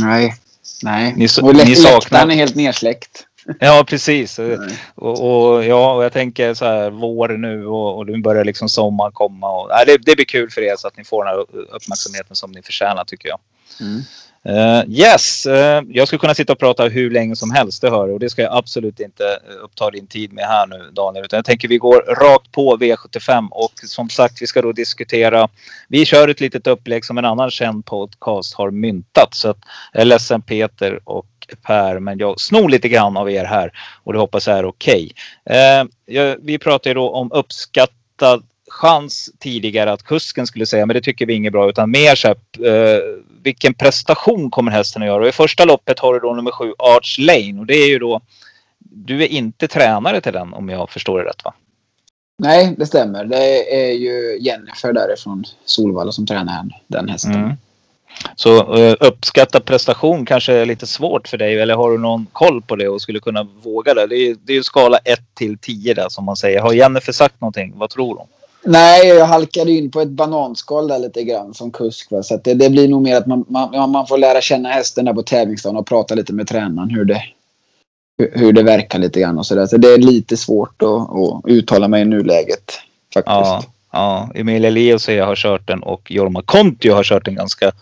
Nej. 0.00 0.34
Nej. 0.82 1.14
Ni, 1.16 1.28
och 1.42 1.54
lä- 1.54 1.64
ni 1.64 1.76
saknar... 1.76 2.26
är 2.28 2.30
helt 2.30 2.54
nersläckt. 2.54 3.26
Ja, 3.60 3.84
precis. 3.88 4.38
Och, 4.94 5.54
och, 5.54 5.64
ja, 5.64 5.94
och 5.94 6.04
jag 6.04 6.12
tänker 6.12 6.54
så 6.54 6.64
här 6.64 6.90
vår 6.90 7.28
nu 7.28 7.66
och, 7.66 7.98
och 7.98 8.06
nu 8.06 8.22
börjar 8.22 8.44
liksom 8.44 8.68
sommaren 8.68 9.12
komma. 9.12 9.50
Och, 9.50 9.68
nej, 9.68 9.84
det, 9.86 9.96
det 9.96 10.16
blir 10.16 10.24
kul 10.24 10.50
för 10.50 10.60
er 10.60 10.74
så 10.78 10.88
att 10.88 10.96
ni 10.96 11.04
får 11.04 11.24
den 11.24 11.34
här 11.34 11.40
uppmärksamheten 11.74 12.36
som 12.36 12.52
ni 12.52 12.62
förtjänar 12.62 13.04
tycker 13.04 13.28
jag. 13.28 13.38
Mm. 13.80 14.02
Eh, 14.46 14.84
yes, 14.88 15.46
uh, 15.46 15.82
jag 15.88 16.06
skulle 16.06 16.18
kunna 16.18 16.34
sitta 16.34 16.52
och 16.52 16.58
prata 16.58 16.84
hur 16.84 17.10
länge 17.10 17.36
som 17.36 17.50
helst, 17.50 17.82
det 17.82 17.90
hör 17.90 18.06
du. 18.06 18.12
Och 18.12 18.20
det 18.20 18.30
ska 18.30 18.42
jag 18.42 18.56
absolut 18.56 19.00
inte 19.00 19.24
eh, 19.24 19.64
uppta 19.64 19.90
din 19.90 20.06
tid 20.06 20.32
med 20.32 20.44
här 20.44 20.66
nu 20.66 20.90
Daniel. 20.92 21.24
Utan 21.24 21.36
jag 21.36 21.44
tänker 21.44 21.68
vi 21.68 21.78
går 21.78 22.02
rakt 22.02 22.52
på 22.52 22.76
V75 22.76 23.48
och 23.50 23.72
som 23.74 24.08
sagt 24.08 24.42
vi 24.42 24.46
ska 24.46 24.62
då 24.62 24.72
diskutera. 24.72 25.48
Vi 25.88 26.04
kör 26.04 26.28
ett 26.28 26.40
litet 26.40 26.66
upplägg 26.66 27.04
som 27.04 27.18
en 27.18 27.24
annan 27.24 27.50
känd 27.50 27.86
podcast 27.86 28.54
har 28.54 28.70
myntat. 28.70 29.34
Så 29.34 29.48
att 29.48 29.58
jag 29.92 30.00
är 30.00 30.06
ledsen 30.06 30.42
Peter 30.42 31.00
och 31.04 31.26
Per, 31.62 31.98
men 31.98 32.18
jag 32.18 32.40
snor 32.40 32.68
lite 32.68 32.88
grann 32.88 33.16
av 33.16 33.30
er 33.30 33.44
här 33.44 33.72
och 34.02 34.12
det 34.12 34.18
hoppas 34.18 34.46
jag 34.46 34.58
är 34.58 34.64
okej. 34.64 35.10
Okay. 35.46 36.18
Uh, 36.18 36.36
vi 36.40 36.58
pratar 36.58 36.90
ju 36.90 36.94
då 36.94 37.10
om 37.10 37.32
uppskattad 37.32 38.42
chans 38.74 39.30
tidigare 39.38 39.92
att 39.92 40.02
kusken 40.02 40.46
skulle 40.46 40.66
säga, 40.66 40.86
men 40.86 40.94
det 40.94 41.00
tycker 41.00 41.26
vi 41.26 41.34
inget 41.34 41.52
bra, 41.52 41.68
utan 41.68 41.90
mer 41.90 42.14
så 42.14 42.28
här, 42.28 42.36
eh, 42.66 43.00
vilken 43.42 43.74
prestation 43.74 44.50
kommer 44.50 44.72
hästen 44.72 45.02
att 45.02 45.08
göra? 45.08 45.22
Och 45.22 45.28
I 45.28 45.32
första 45.32 45.64
loppet 45.64 45.98
har 45.98 46.14
du 46.14 46.20
då 46.20 46.32
nummer 46.32 46.50
sju 46.50 46.72
Arch 46.78 47.18
Lane 47.18 47.60
och 47.60 47.66
det 47.66 47.74
är 47.74 47.88
ju 47.88 47.98
då, 47.98 48.20
du 48.78 49.22
är 49.22 49.26
inte 49.26 49.68
tränare 49.68 50.20
till 50.20 50.32
den 50.32 50.54
om 50.54 50.68
jag 50.68 50.90
förstår 50.90 51.18
det 51.18 51.24
rätt 51.24 51.44
va? 51.44 51.54
Nej, 52.38 52.74
det 52.78 52.86
stämmer. 52.86 53.24
Det 53.24 53.74
är 53.74 53.92
ju 53.92 54.38
Jennifer 54.40 54.92
därifrån 54.92 55.44
Solvalla 55.64 56.12
som 56.12 56.26
tränar 56.26 56.80
den, 56.86 57.08
hästen. 57.08 57.34
Mm. 57.34 57.52
Så 58.36 58.76
eh, 58.76 58.96
uppskatta 59.00 59.60
prestation 59.60 60.26
kanske 60.26 60.52
är 60.52 60.66
lite 60.66 60.86
svårt 60.86 61.28
för 61.28 61.36
dig 61.36 61.60
eller 61.60 61.74
har 61.74 61.90
du 61.90 61.98
någon 61.98 62.26
koll 62.32 62.62
på 62.62 62.76
det 62.76 62.88
och 62.88 63.02
skulle 63.02 63.20
kunna 63.20 63.42
våga 63.42 63.94
det? 63.94 64.06
Det 64.06 64.16
är, 64.16 64.36
det 64.44 64.52
är 64.52 64.56
ju 64.56 64.62
skala 64.62 64.98
1 64.98 65.20
till 65.34 65.58
10 65.58 65.94
där 65.94 66.08
som 66.08 66.24
man 66.24 66.36
säger. 66.36 66.60
Har 66.60 66.72
Jennifer 66.72 67.12
sagt 67.12 67.40
någonting? 67.40 67.72
Vad 67.76 67.90
tror 67.90 68.16
hon? 68.18 68.28
Nej, 68.64 69.06
jag 69.06 69.26
halkade 69.26 69.72
in 69.72 69.90
på 69.90 70.00
ett 70.00 70.08
bananskal 70.08 70.88
där 70.88 70.98
lite 70.98 71.24
grann 71.24 71.54
som 71.54 71.70
kusk. 71.70 72.10
Va? 72.10 72.22
Så 72.22 72.34
att 72.34 72.44
det, 72.44 72.54
det 72.54 72.70
blir 72.70 72.88
nog 72.88 73.02
mer 73.02 73.16
att 73.16 73.26
man, 73.26 73.44
man, 73.48 73.90
man 73.90 74.06
får 74.06 74.18
lära 74.18 74.40
känna 74.40 74.68
hästen 74.68 75.04
där 75.04 75.12
på 75.12 75.22
tävlingsdagen 75.22 75.76
och 75.76 75.86
prata 75.86 76.14
lite 76.14 76.32
med 76.32 76.48
tränaren 76.48 76.90
hur 76.90 77.04
det, 77.04 77.22
hur, 78.18 78.32
hur 78.34 78.52
det 78.52 78.62
verkar 78.62 78.98
lite 78.98 79.20
grann 79.20 79.38
och 79.38 79.46
så 79.46 79.54
där. 79.54 79.66
Så 79.66 79.76
det 79.76 79.88
är 79.88 79.98
lite 79.98 80.36
svårt 80.36 80.82
att, 80.82 80.88
att 80.88 81.40
uttala 81.44 81.88
mig 81.88 82.02
i 82.02 82.04
nuläget 82.04 82.72
faktiskt. 83.14 83.26
Ja, 83.26 83.62
ja. 83.92 84.30
Emilia 84.34 84.70
Leo 84.70 84.98
säger 84.98 85.18
jag 85.18 85.26
har 85.26 85.36
kört 85.36 85.66
den 85.66 85.82
och 85.82 86.10
Jorma 86.10 86.42
Kontio 86.42 86.94
har 86.94 87.04
kört 87.04 87.24
den 87.24 87.34
ganska 87.34 87.72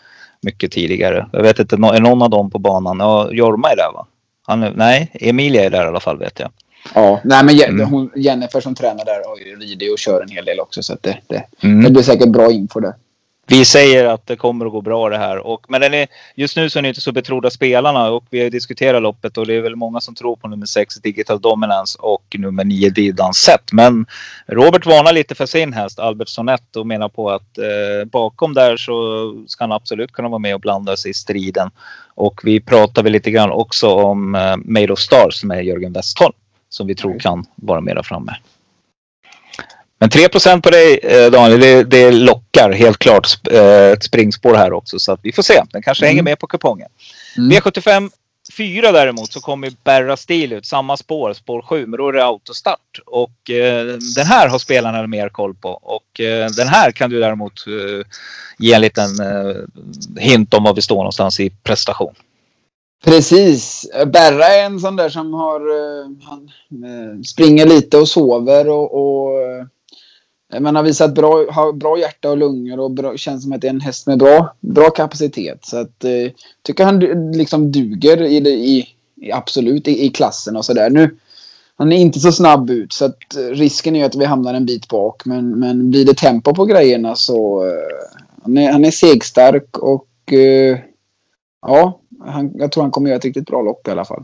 mycket 0.43 0.73
tidigare. 0.73 1.27
Jag 1.33 1.43
vet 1.43 1.59
inte, 1.59 1.77
är 1.77 2.01
någon 2.01 2.23
av 2.23 2.31
dem 2.31 2.51
på 2.51 2.59
banan? 2.59 2.97
Ja, 3.01 3.29
Jorma 3.33 3.71
är 3.71 3.77
där 3.77 3.93
va? 3.95 4.07
Han 4.47 4.61
nej, 4.77 5.11
Emilia 5.15 5.65
är 5.65 5.71
där 5.71 5.85
i 5.85 5.89
alla 5.89 6.01
fall 6.01 6.19
vet 6.19 6.41
jag. 6.41 6.51
Ja, 6.95 7.21
nej 7.25 7.45
men 7.45 7.61
Mm. 7.61 7.89
hon, 7.89 8.11
Jennifer 8.17 8.61
som 8.61 8.75
tränar 8.75 9.05
där 9.05 9.29
har 9.29 9.39
ju 9.39 9.57
ridit 9.57 9.93
och 9.93 9.99
kör 9.99 10.23
en 10.23 10.29
hel 10.29 10.45
del 10.45 10.61
också. 10.61 10.83
Så 10.83 10.97
det, 11.01 11.19
det, 11.27 11.45
Mm. 11.63 11.85
det 11.85 11.91
blir 11.91 12.03
säkert 12.03 12.29
bra 12.29 12.53
info 12.53 12.81
där. 12.81 12.95
Vi 13.47 13.65
säger 13.65 14.05
att 14.05 14.27
det 14.27 14.37
kommer 14.37 14.67
att 14.67 14.73
gå 14.73 14.81
bra 14.81 15.09
det 15.09 15.19
här. 15.19 15.39
Och, 15.47 15.67
men 15.69 15.81
den 15.81 15.95
är, 15.95 16.07
just 16.35 16.57
nu 16.57 16.71
så 16.71 16.79
är 16.79 16.83
ni 16.83 16.89
inte 16.89 17.01
så 17.01 17.13
betrodda 17.13 17.51
spelarna 17.51 18.11
och 18.11 18.25
vi 18.31 18.43
har 18.43 18.51
diskuterat 18.51 19.03
loppet 19.03 19.39
och 19.39 19.47
det 19.47 19.55
är 19.55 19.61
väl 19.61 19.77
många 19.77 20.01
som 20.01 20.15
tror 20.15 20.37
på 20.37 20.49
nummer 20.49 20.67
6 20.67 20.95
Digital 20.95 21.41
Dominance 21.41 21.99
och 22.01 22.37
nummer 22.39 22.65
9 22.65 22.91
Didan 22.91 23.35
Set. 23.35 23.73
Men 23.73 24.07
Robert 24.47 24.87
varnar 24.87 25.13
lite 25.13 25.35
för 25.35 25.47
sin 25.47 25.73
häst 25.73 25.99
Albert 25.99 26.29
Sonett 26.29 26.77
och 26.77 26.87
menar 26.87 27.09
på 27.09 27.31
att 27.31 27.59
eh, 27.59 28.05
bakom 28.13 28.55
där 28.55 28.77
så 28.77 28.95
ska 29.49 29.65
han 29.65 29.73
absolut 29.73 30.13
kunna 30.13 30.29
vara 30.29 30.39
med 30.39 30.55
och 30.55 30.61
blanda 30.61 30.97
sig 30.97 31.11
i 31.11 31.15
striden. 31.15 31.71
Och 32.15 32.41
vi 32.45 32.61
pratar 32.61 33.03
väl 33.03 33.13
lite 33.13 33.31
grann 33.31 33.51
också 33.51 33.89
om 33.91 34.35
eh, 34.35 34.57
Made 34.57 34.93
of 34.93 34.99
Stars 34.99 35.45
med 35.45 35.65
Jörgen 35.65 35.93
Westholm 35.93 36.33
som 36.73 36.87
vi 36.87 36.95
tror 36.95 37.19
kan 37.19 37.45
vara 37.55 37.81
där 37.81 38.03
framme. 38.03 38.37
Men 39.99 40.11
3% 40.11 40.61
på 40.61 40.71
dig 40.71 40.99
eh, 41.03 41.31
Daniel, 41.31 41.61
det, 41.61 41.85
det 41.85 42.11
lockar 42.11 42.73
helt 42.73 42.99
klart 42.99 43.29
eh, 43.51 43.91
ett 43.93 44.05
springspår 44.05 44.55
här 44.55 44.73
också. 44.73 44.99
Så 44.99 45.13
att 45.13 45.21
vi 45.23 45.33
får 45.33 45.43
se. 45.43 45.63
Den 45.73 45.83
kanske 45.83 46.05
Mm. 46.05 46.11
hänger 46.11 46.23
med 46.23 46.39
på 46.39 46.47
kupongen. 46.47 46.89
Mm. 47.37 47.51
V75 47.51 48.11
4 48.57 48.93
däremot 48.93 49.33
så 49.33 49.41
kommer 49.41 49.73
Berra 49.85 50.17
Stil 50.17 50.53
ut. 50.53 50.67
Samma 50.67 50.97
spår, 50.97 51.33
spår 51.33 51.63
7. 51.63 51.87
Men 51.87 51.99
då 51.99 52.09
är 52.09 52.13
det 52.13 52.25
autostart. 52.25 53.01
Och 53.07 53.51
eh, 53.51 53.87
den 54.17 54.27
här 54.27 54.49
har 54.49 54.59
spelarna 54.59 55.07
mer 55.07 55.29
koll 55.29 55.55
på. 55.55 55.69
Och 55.69 56.21
eh, 56.21 56.51
den 56.51 56.69
här 56.69 56.93
kan 56.93 57.11
du 57.11 57.21
däremot 57.21 57.67
eh, 57.67 58.07
ge 58.59 58.73
en 58.73 58.81
liten 58.81 59.21
eh, 59.21 59.57
hint 60.23 60.55
om 60.55 60.63
var 60.65 60.75
vi 60.75 60.83
står 60.83 60.97
någonstans 60.97 61.41
i 61.41 61.51
prestation. 61.51 62.15
Precis. 63.05 63.91
Berra 64.07 64.45
är 64.45 64.67
en 64.67 64.81
sån 64.81 64.97
där 64.97 65.09
som 65.09 65.35
har... 65.35 65.61
Eh, 65.61 66.11
han 66.23 66.51
eh, 66.85 67.23
springer 67.23 67.67
lite 67.67 67.99
och 67.99 68.09
sover 68.09 68.69
och... 68.69 68.95
och 68.95 69.41
eh, 69.43 70.61
man 70.61 70.77
har 70.77 70.83
visat 70.83 71.15
bra, 71.15 71.47
har 71.51 71.73
bra 71.73 71.99
hjärta 71.99 72.31
och 72.31 72.39
lungor 72.39 72.81
och 72.81 72.91
bra, 72.91 73.17
känns 73.17 73.43
som 73.43 73.53
att 73.53 73.61
det 73.61 73.67
är 73.67 73.71
en 73.71 73.81
häst 73.81 74.07
med 74.07 74.19
bra, 74.19 74.55
bra 74.61 74.91
kapacitet. 74.91 75.65
Så 75.65 75.77
att, 75.77 76.05
eh, 76.05 76.33
tycker 76.63 76.85
han 76.85 76.99
liksom 77.33 77.73
duger 77.73 78.23
i, 78.23 78.37
i, 78.37 78.89
i 79.21 79.33
absolut 79.33 79.89
i, 79.89 80.05
i 80.05 80.09
klassen 80.11 80.57
och 80.57 80.65
sådär. 80.65 80.91
Nu, 80.91 81.17
han 81.77 81.93
är 81.93 81.97
inte 81.97 82.21
så 82.21 82.33
snabb 82.33 82.71
ut 82.71 82.93
så 82.93 83.05
att 83.05 83.37
risken 83.51 83.97
är 83.97 84.05
att 84.05 84.15
vi 84.15 84.25
hamnar 84.25 84.55
en 84.55 84.67
bit 84.67 84.89
bak. 84.89 85.25
Men, 85.25 85.61
men 85.61 85.91
blir 85.91 86.05
det 86.05 86.15
tempo 86.15 86.55
på 86.55 86.65
grejerna 86.65 87.17
så... 87.17 87.65
Eh, 87.65 88.19
han, 88.43 88.59
är, 88.59 88.73
han 88.73 88.85
är 88.85 88.91
segstark 88.91 89.79
och... 89.79 90.33
Eh, 90.33 90.79
ja, 91.63 91.99
han, 92.27 92.53
jag 92.55 92.73
tror 92.73 92.83
han 92.83 92.91
kommer 92.91 93.09
göra 93.09 93.19
ett 93.19 93.25
riktigt 93.25 93.47
bra 93.47 93.63
lopp 93.63 93.89
i 93.89 93.91
alla 93.91 94.05
fall. 94.05 94.23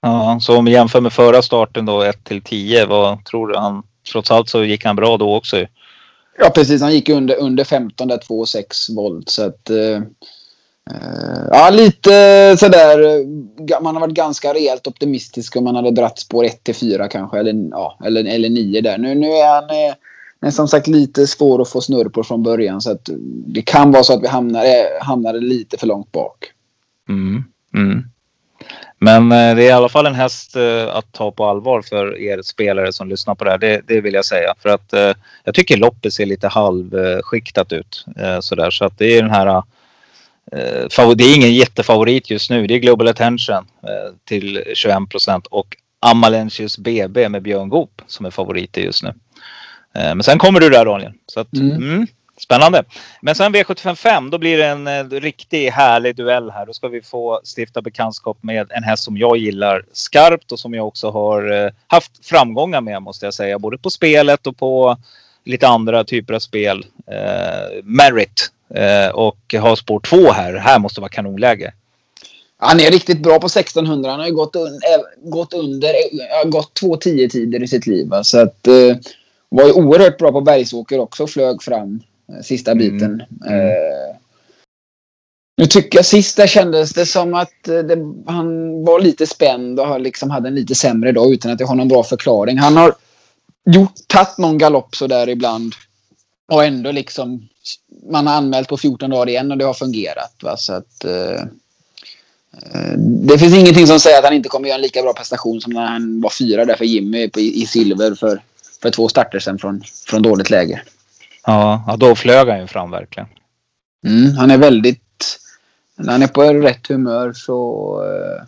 Ja, 0.00 0.38
så 0.40 0.58
om 0.58 0.64
vi 0.64 0.72
jämför 0.72 1.00
med 1.00 1.12
förra 1.12 1.42
starten 1.42 1.86
då 1.86 2.02
1 2.02 2.24
till 2.24 2.42
10. 2.42 2.86
Vad 2.86 3.24
tror 3.24 3.48
du? 3.48 3.56
Han, 3.56 3.82
trots 4.12 4.30
allt 4.30 4.48
så 4.48 4.64
gick 4.64 4.84
han 4.84 4.96
bra 4.96 5.16
då 5.16 5.36
också. 5.36 5.66
Ja, 6.38 6.50
precis. 6.54 6.82
Han 6.82 6.92
gick 6.92 7.08
under, 7.08 7.36
under 7.36 7.64
15 7.64 8.08
där 8.08 8.18
2,6 8.18 8.96
volt. 8.96 9.28
Så 9.28 9.42
att... 9.46 9.70
Eh, 9.70 9.96
eh, 10.90 11.42
ja, 11.50 11.70
lite 11.70 12.10
sådär. 12.58 12.98
eh, 13.04 13.80
Man 13.80 13.94
har 13.96 14.00
varit 14.00 14.14
ganska 14.14 14.54
rejält 14.54 14.86
optimistisk 14.86 15.56
om 15.56 15.64
man 15.64 15.76
hade 15.76 15.90
dratt 15.90 16.18
spår 16.18 16.44
1 16.44 16.64
till 16.64 16.74
4 16.74 17.08
kanske. 17.08 17.38
Eller, 17.38 17.68
ja, 17.70 17.98
eller, 18.04 18.24
eller 18.24 18.50
9 18.50 18.80
där. 18.80 18.98
Nu, 18.98 19.14
nu 19.14 19.26
är 19.26 19.54
han... 19.54 19.70
Eh, 19.70 19.94
men 20.40 20.52
som 20.52 20.68
sagt 20.68 20.86
lite 20.86 21.26
svår 21.26 21.62
att 21.62 21.68
få 21.68 21.80
snurr 21.80 22.08
på 22.08 22.24
från 22.24 22.42
början. 22.42 22.80
Så 22.80 22.90
att 22.90 23.08
det 23.46 23.62
kan 23.62 23.92
vara 23.92 24.02
så 24.02 24.12
att 24.14 24.22
vi 24.22 24.26
hamnar, 24.28 24.64
eh, 24.64 25.02
hamnar 25.06 25.34
lite 25.34 25.78
för 25.78 25.86
långt 25.86 26.12
bak. 26.12 26.52
Mm. 27.08 27.44
Mm. 27.74 28.04
Men 28.98 29.32
eh, 29.32 29.56
det 29.56 29.62
är 29.62 29.68
i 29.68 29.70
alla 29.70 29.88
fall 29.88 30.06
en 30.06 30.14
häst 30.14 30.56
eh, 30.56 30.88
att 30.88 31.12
ta 31.12 31.30
på 31.32 31.44
allvar 31.44 31.82
för 31.82 32.18
er 32.18 32.42
spelare 32.42 32.92
som 32.92 33.08
lyssnar 33.08 33.34
på 33.34 33.44
det 33.44 33.50
här. 33.50 33.58
Det, 33.58 33.80
det 33.86 34.00
vill 34.00 34.14
jag 34.14 34.24
säga. 34.24 34.54
För 34.62 34.68
att 34.68 34.92
eh, 34.92 35.12
jag 35.44 35.54
tycker 35.54 35.76
loppet 35.76 36.12
ser 36.12 36.26
lite 36.26 36.48
halvskiktat 36.48 37.72
ut. 37.72 38.04
Sådär. 38.40 38.70
Så 38.70 38.84
att 38.84 38.98
det 38.98 39.18
är 39.18 39.22
den 39.22 39.30
här... 39.30 39.62
Det 41.16 41.24
är 41.24 41.36
ingen 41.36 41.54
jättefavorit 41.54 42.30
just 42.30 42.50
nu. 42.50 42.66
Det 42.66 42.74
är 42.74 42.78
Global 42.78 43.08
Attention 43.08 43.66
till 44.24 44.64
21 44.74 44.96
procent 45.10 45.46
och 45.46 45.76
Amalensius 46.00 46.78
BB 46.78 47.28
med 47.28 47.42
Björn 47.42 47.68
Goop 47.68 48.02
som 48.06 48.26
är 48.26 48.30
favoriter 48.30 48.80
just 48.80 49.02
nu. 49.02 49.12
Men 49.92 50.22
sen 50.22 50.38
kommer 50.38 50.60
du 50.60 50.68
där 50.68 50.84
Daniel. 50.84 51.12
Så 51.26 51.40
att, 51.40 51.56
Mm. 51.56 51.76
mm, 51.76 52.06
spännande. 52.40 52.84
Men 53.20 53.34
sen 53.34 53.54
V755 53.54 54.30
då 54.30 54.38
blir 54.38 54.58
det 54.58 54.66
en 54.66 54.86
eh, 54.86 55.04
riktig 55.04 55.70
härlig 55.70 56.16
duell 56.16 56.50
här. 56.50 56.66
Då 56.66 56.72
ska 56.72 56.88
vi 56.88 57.02
få 57.02 57.40
stifta 57.56 57.82
bekantskap 57.82 58.38
med 58.40 58.72
en 58.72 58.82
häst 58.82 59.04
som 59.04 59.16
jag 59.16 59.36
gillar 59.36 59.84
skarpt 59.92 60.52
och 60.52 60.58
som 60.58 60.74
jag 60.74 60.86
också 60.86 61.10
har 61.10 61.64
eh, 61.64 61.70
haft 61.86 62.26
framgångar 62.26 62.80
med 62.80 63.02
måste 63.02 63.26
jag 63.26 63.34
säga. 63.34 63.58
Både 63.58 63.78
på 63.78 63.90
spelet 63.90 64.46
och 64.46 64.56
på 64.56 64.96
lite 65.44 65.68
andra 65.68 66.04
typer 66.04 66.34
av 66.34 66.38
spel. 66.38 66.86
Eh, 67.06 67.84
Merit 67.84 68.50
eh, 68.74 69.14
och 69.14 69.54
har 69.60 69.76
spår 69.76 70.00
2 70.00 70.32
här. 70.32 70.54
Här 70.54 70.78
måste 70.78 71.00
vara 71.00 71.10
kanonläge. 71.10 71.72
Han 72.60 72.80
är 72.80 72.90
riktigt 72.90 73.22
bra 73.22 73.40
på 73.40 73.46
1600. 73.46 74.10
Han 74.10 74.20
har 74.20 74.26
ju 74.26 74.34
gått, 74.34 74.56
un 74.56 74.66
äh, 74.66 75.30
gått 75.30 75.54
under, 75.54 75.88
äh, 75.88 76.48
gått 76.48 76.74
två 76.74 76.96
tio 76.96 77.28
tider 77.28 77.62
i 77.62 77.68
sitt 77.68 77.86
liv. 77.86 78.08
va. 78.08 78.24
Så 78.24 78.40
att, 78.40 78.66
eh, 78.66 78.96
var 79.48 79.64
ju 79.64 79.72
oerhört 79.72 80.18
bra 80.18 80.32
på 80.32 80.40
Bergsåker 80.40 80.98
också. 80.98 81.26
Flög 81.26 81.62
fram 81.62 82.00
sista 82.42 82.74
biten. 82.74 83.20
Eh, 83.46 84.16
nu 85.56 85.66
tycker 85.66 85.98
jag 85.98 86.06
sist 86.06 86.36
där 86.36 86.46
kändes 86.46 86.92
det 86.92 87.06
som 87.06 87.34
att 87.34 87.68
eh, 87.68 87.78
det, 87.78 87.98
han 88.26 88.84
var 88.84 89.00
lite 89.00 89.26
spänd 89.26 89.80
och 89.80 89.86
har 89.86 89.98
liksom 89.98 90.30
hade 90.30 90.48
en 90.48 90.54
lite 90.54 90.74
sämre 90.74 91.12
dag 91.12 91.32
utan 91.32 91.50
att 91.50 91.60
jag 91.60 91.66
har 91.66 91.74
någon 91.74 91.88
bra 91.88 92.04
förklaring. 92.04 92.58
Han 92.58 92.76
har 92.76 92.94
gjort, 93.70 93.94
tagit 94.06 94.38
någon 94.38 94.58
galopp 94.58 94.96
sådär 94.96 95.28
ibland. 95.28 95.74
Och 96.52 96.64
ändå 96.64 96.92
liksom, 96.92 97.48
man 98.10 98.26
har 98.26 98.34
anmält 98.34 98.68
på 98.68 98.76
14 98.76 99.10
dagar 99.10 99.28
igen 99.28 99.50
och 99.50 99.58
det 99.58 99.64
har 99.64 99.74
fungerat. 99.74 100.34
Va? 100.42 100.56
Så 100.56 100.72
att, 100.72 101.04
eh, 101.04 101.42
eh, 102.62 102.98
det 102.98 103.38
finns 103.38 103.54
ingenting 103.54 103.86
som 103.86 104.00
säger 104.00 104.18
att 104.18 104.24
han 104.24 104.34
inte 104.34 104.48
kommer 104.48 104.68
göra 104.68 104.76
en 104.76 104.82
lika 104.82 105.02
bra 105.02 105.12
prestation 105.12 105.60
som 105.60 105.72
när 105.72 105.86
han 105.86 106.20
var 106.20 106.30
fyra 106.30 106.64
där 106.64 106.76
för 106.76 106.84
Jimmy 106.84 107.28
på, 107.28 107.40
i, 107.40 107.62
i 107.62 107.66
silver 107.66 108.14
för, 108.14 108.42
för 108.82 108.90
två 108.90 109.08
starter 109.08 109.38
sen 109.38 109.58
från, 109.58 109.82
från 110.06 110.22
dåligt 110.22 110.50
läge. 110.50 110.82
Ja, 111.48 111.84
ja, 111.86 111.96
då 111.96 112.14
flög 112.14 112.48
han 112.48 112.60
ju 112.60 112.66
fram 112.66 112.90
verkligen. 112.90 113.28
Mm, 114.06 114.36
han 114.36 114.50
är 114.50 114.58
väldigt... 114.58 115.38
När 115.96 116.12
han 116.12 116.22
är 116.22 116.26
på 116.26 116.42
rätt 116.42 116.86
humör 116.86 117.32
så... 117.32 118.02
eh, 118.04 118.44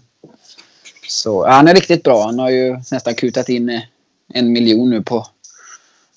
så 1.09 1.45
ja, 1.47 1.53
han 1.53 1.69
är 1.69 1.75
riktigt 1.75 2.03
bra. 2.03 2.25
Han 2.25 2.39
har 2.39 2.51
ju 2.51 2.77
nästan 2.91 3.15
kutat 3.15 3.49
in 3.49 3.83
en 4.35 4.53
miljon 4.53 4.91
nu 4.91 5.03
på, 5.03 5.27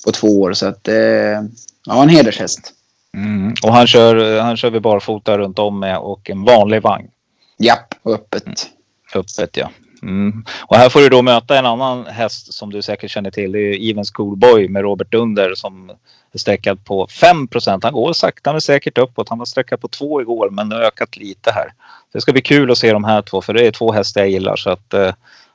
på 0.06 0.12
två 0.12 0.42
år. 0.42 0.54
Så 0.54 0.66
att... 0.68 0.88
eh, 0.88 1.42
Ja, 1.86 2.04
en 2.04 2.10
hedershäst. 2.10 2.74
Mm. 3.18 3.54
Och 3.64 3.74
han 3.74 3.88
kör, 3.88 4.40
han 4.40 4.58
kör 4.58 4.70
vi 4.70 4.80
barfota 4.80 5.38
runt 5.38 5.60
om 5.60 5.80
med 5.80 5.98
och 5.98 6.30
en 6.30 6.44
vanlig 6.44 6.82
vagn. 6.82 7.08
Japp, 7.58 7.96
öppet. 8.06 8.70
Öppet 9.16 9.58
ja. 9.58 9.70
Mm. 10.04 10.44
Och 10.62 10.76
här 10.76 10.90
får 10.90 11.00
du 11.00 11.10
då 11.10 11.22
möta 11.22 11.58
en 11.58 11.66
annan 11.66 12.06
häst 12.06 12.54
som 12.54 12.72
du 12.72 12.82
säkert 12.82 13.12
känner 13.12 13.32
till. 13.32 13.52
Det 13.52 13.60
är 13.60 13.90
Even 13.90 14.04
Schoolboy 14.14 14.68
med 14.70 14.82
Robert 14.82 15.12
Dunder 15.12 15.54
som 15.56 15.92
är 16.34 16.38
sträckad 16.40 16.86
på 16.86 17.08
5% 17.08 17.80
Han 17.84 17.94
går 17.94 18.14
sakta 18.14 18.52
men 18.52 18.62
säkert 18.62 18.98
uppåt. 18.98 19.30
Han 19.30 19.38
var 19.38 19.46
sträckad 19.46 19.82
på 19.82 19.88
2 19.88 20.22
igår 20.22 20.50
men 20.50 20.72
har 20.72 20.80
ökat 20.80 21.18
lite 21.18 21.52
här. 21.52 21.74
Det 22.14 22.22
ska 22.22 22.32
bli 22.32 22.42
kul 22.42 22.72
att 22.72 22.78
se 22.78 22.94
de 22.94 23.04
här 23.04 23.22
två 23.22 23.42
för 23.42 23.54
det 23.54 23.68
är 23.68 23.72
två 23.72 23.92
hästar 23.92 24.22
jag 24.22 24.30
gillar 24.30 24.56
så 24.56 24.70
att 24.70 24.94
eh, 24.94 25.14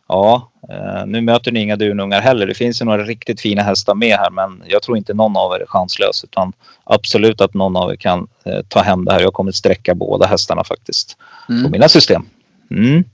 ja, 0.09 0.51
eh, 0.71 1.07
nu 1.07 1.21
möter 1.21 1.53
ni 1.53 1.61
inga 1.61 1.77
dunungar 1.77 2.21
heller. 2.21 2.47
Det 2.47 2.55
finns 2.55 2.81
ju 2.81 2.85
några 2.85 3.05
riktigt 3.05 3.41
fina 3.41 3.63
hästar 3.63 3.95
med 3.95 4.17
här 4.17 4.31
men 4.31 4.63
jag 4.67 4.83
tror 4.83 4.97
inte 4.97 5.15
någon 5.15 5.37
av 5.37 5.53
er 5.53 5.61
är 5.61 5.67
chanslös 5.67 6.25
utan 6.25 6.53
absolut 6.85 7.41
att 7.41 7.55
någon 7.55 7.77
av 7.77 7.93
er 7.93 7.97
kan 7.97 8.29
eh, 8.45 8.61
ta 8.69 8.83
hem 8.83 9.05
det 9.05 9.13
här. 9.13 9.21
Jag 9.21 9.33
kommer 9.33 9.53
sträcka 9.53 9.95
båda 9.95 10.27
hästarna 10.27 10.65
faktiskt 10.65 11.17
på 11.47 11.53
Mm. 11.53 11.71
mina 11.71 11.89
system. 11.89 12.23
Mm. 12.71 13.05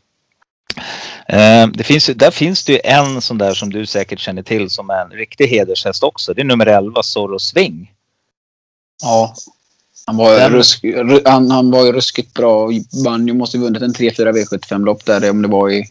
Eh, 1.29 1.67
det 1.67 1.85
finns, 1.85 2.07
där 2.07 2.31
finns 2.31 2.65
det 2.65 2.73
ju 2.73 2.81
en 2.85 3.21
sån 3.21 3.39
där 3.39 3.55
som 3.55 3.71
du 3.73 3.87
säkert 3.87 4.19
känner 4.21 4.43
till 4.43 4.71
som 4.71 4.91
är 4.91 5.03
en 5.03 5.11
riktig 5.11 5.47
hedershäst 5.49 6.03
också. 6.03 6.35
Det 6.35 6.41
är 6.41 6.45
nummer 6.45 6.67
11, 6.67 7.03
Zorro 7.03 7.39
Swing. 7.39 7.91
Ja. 9.03 9.35
Han 10.07 10.17
var, 10.17 10.35
Den- 10.37 10.53
rusk, 10.53 10.85
ru, 10.85 11.21
han, 11.25 11.51
han 11.51 11.71
var 11.71 11.85
ju 11.87 11.93
ruskigt 11.93 12.35
bra. 12.35 12.73
Ju, 12.73 13.33
måste 13.35 13.57
ju 13.57 13.63
vunnit 13.63 13.83
en 13.83 13.95
3-4 13.95 14.33
V75-lopp 14.33 15.05
där 15.05 15.31
om 15.31 15.43
det 15.43 15.49
var 15.49 15.71
i 15.71 15.85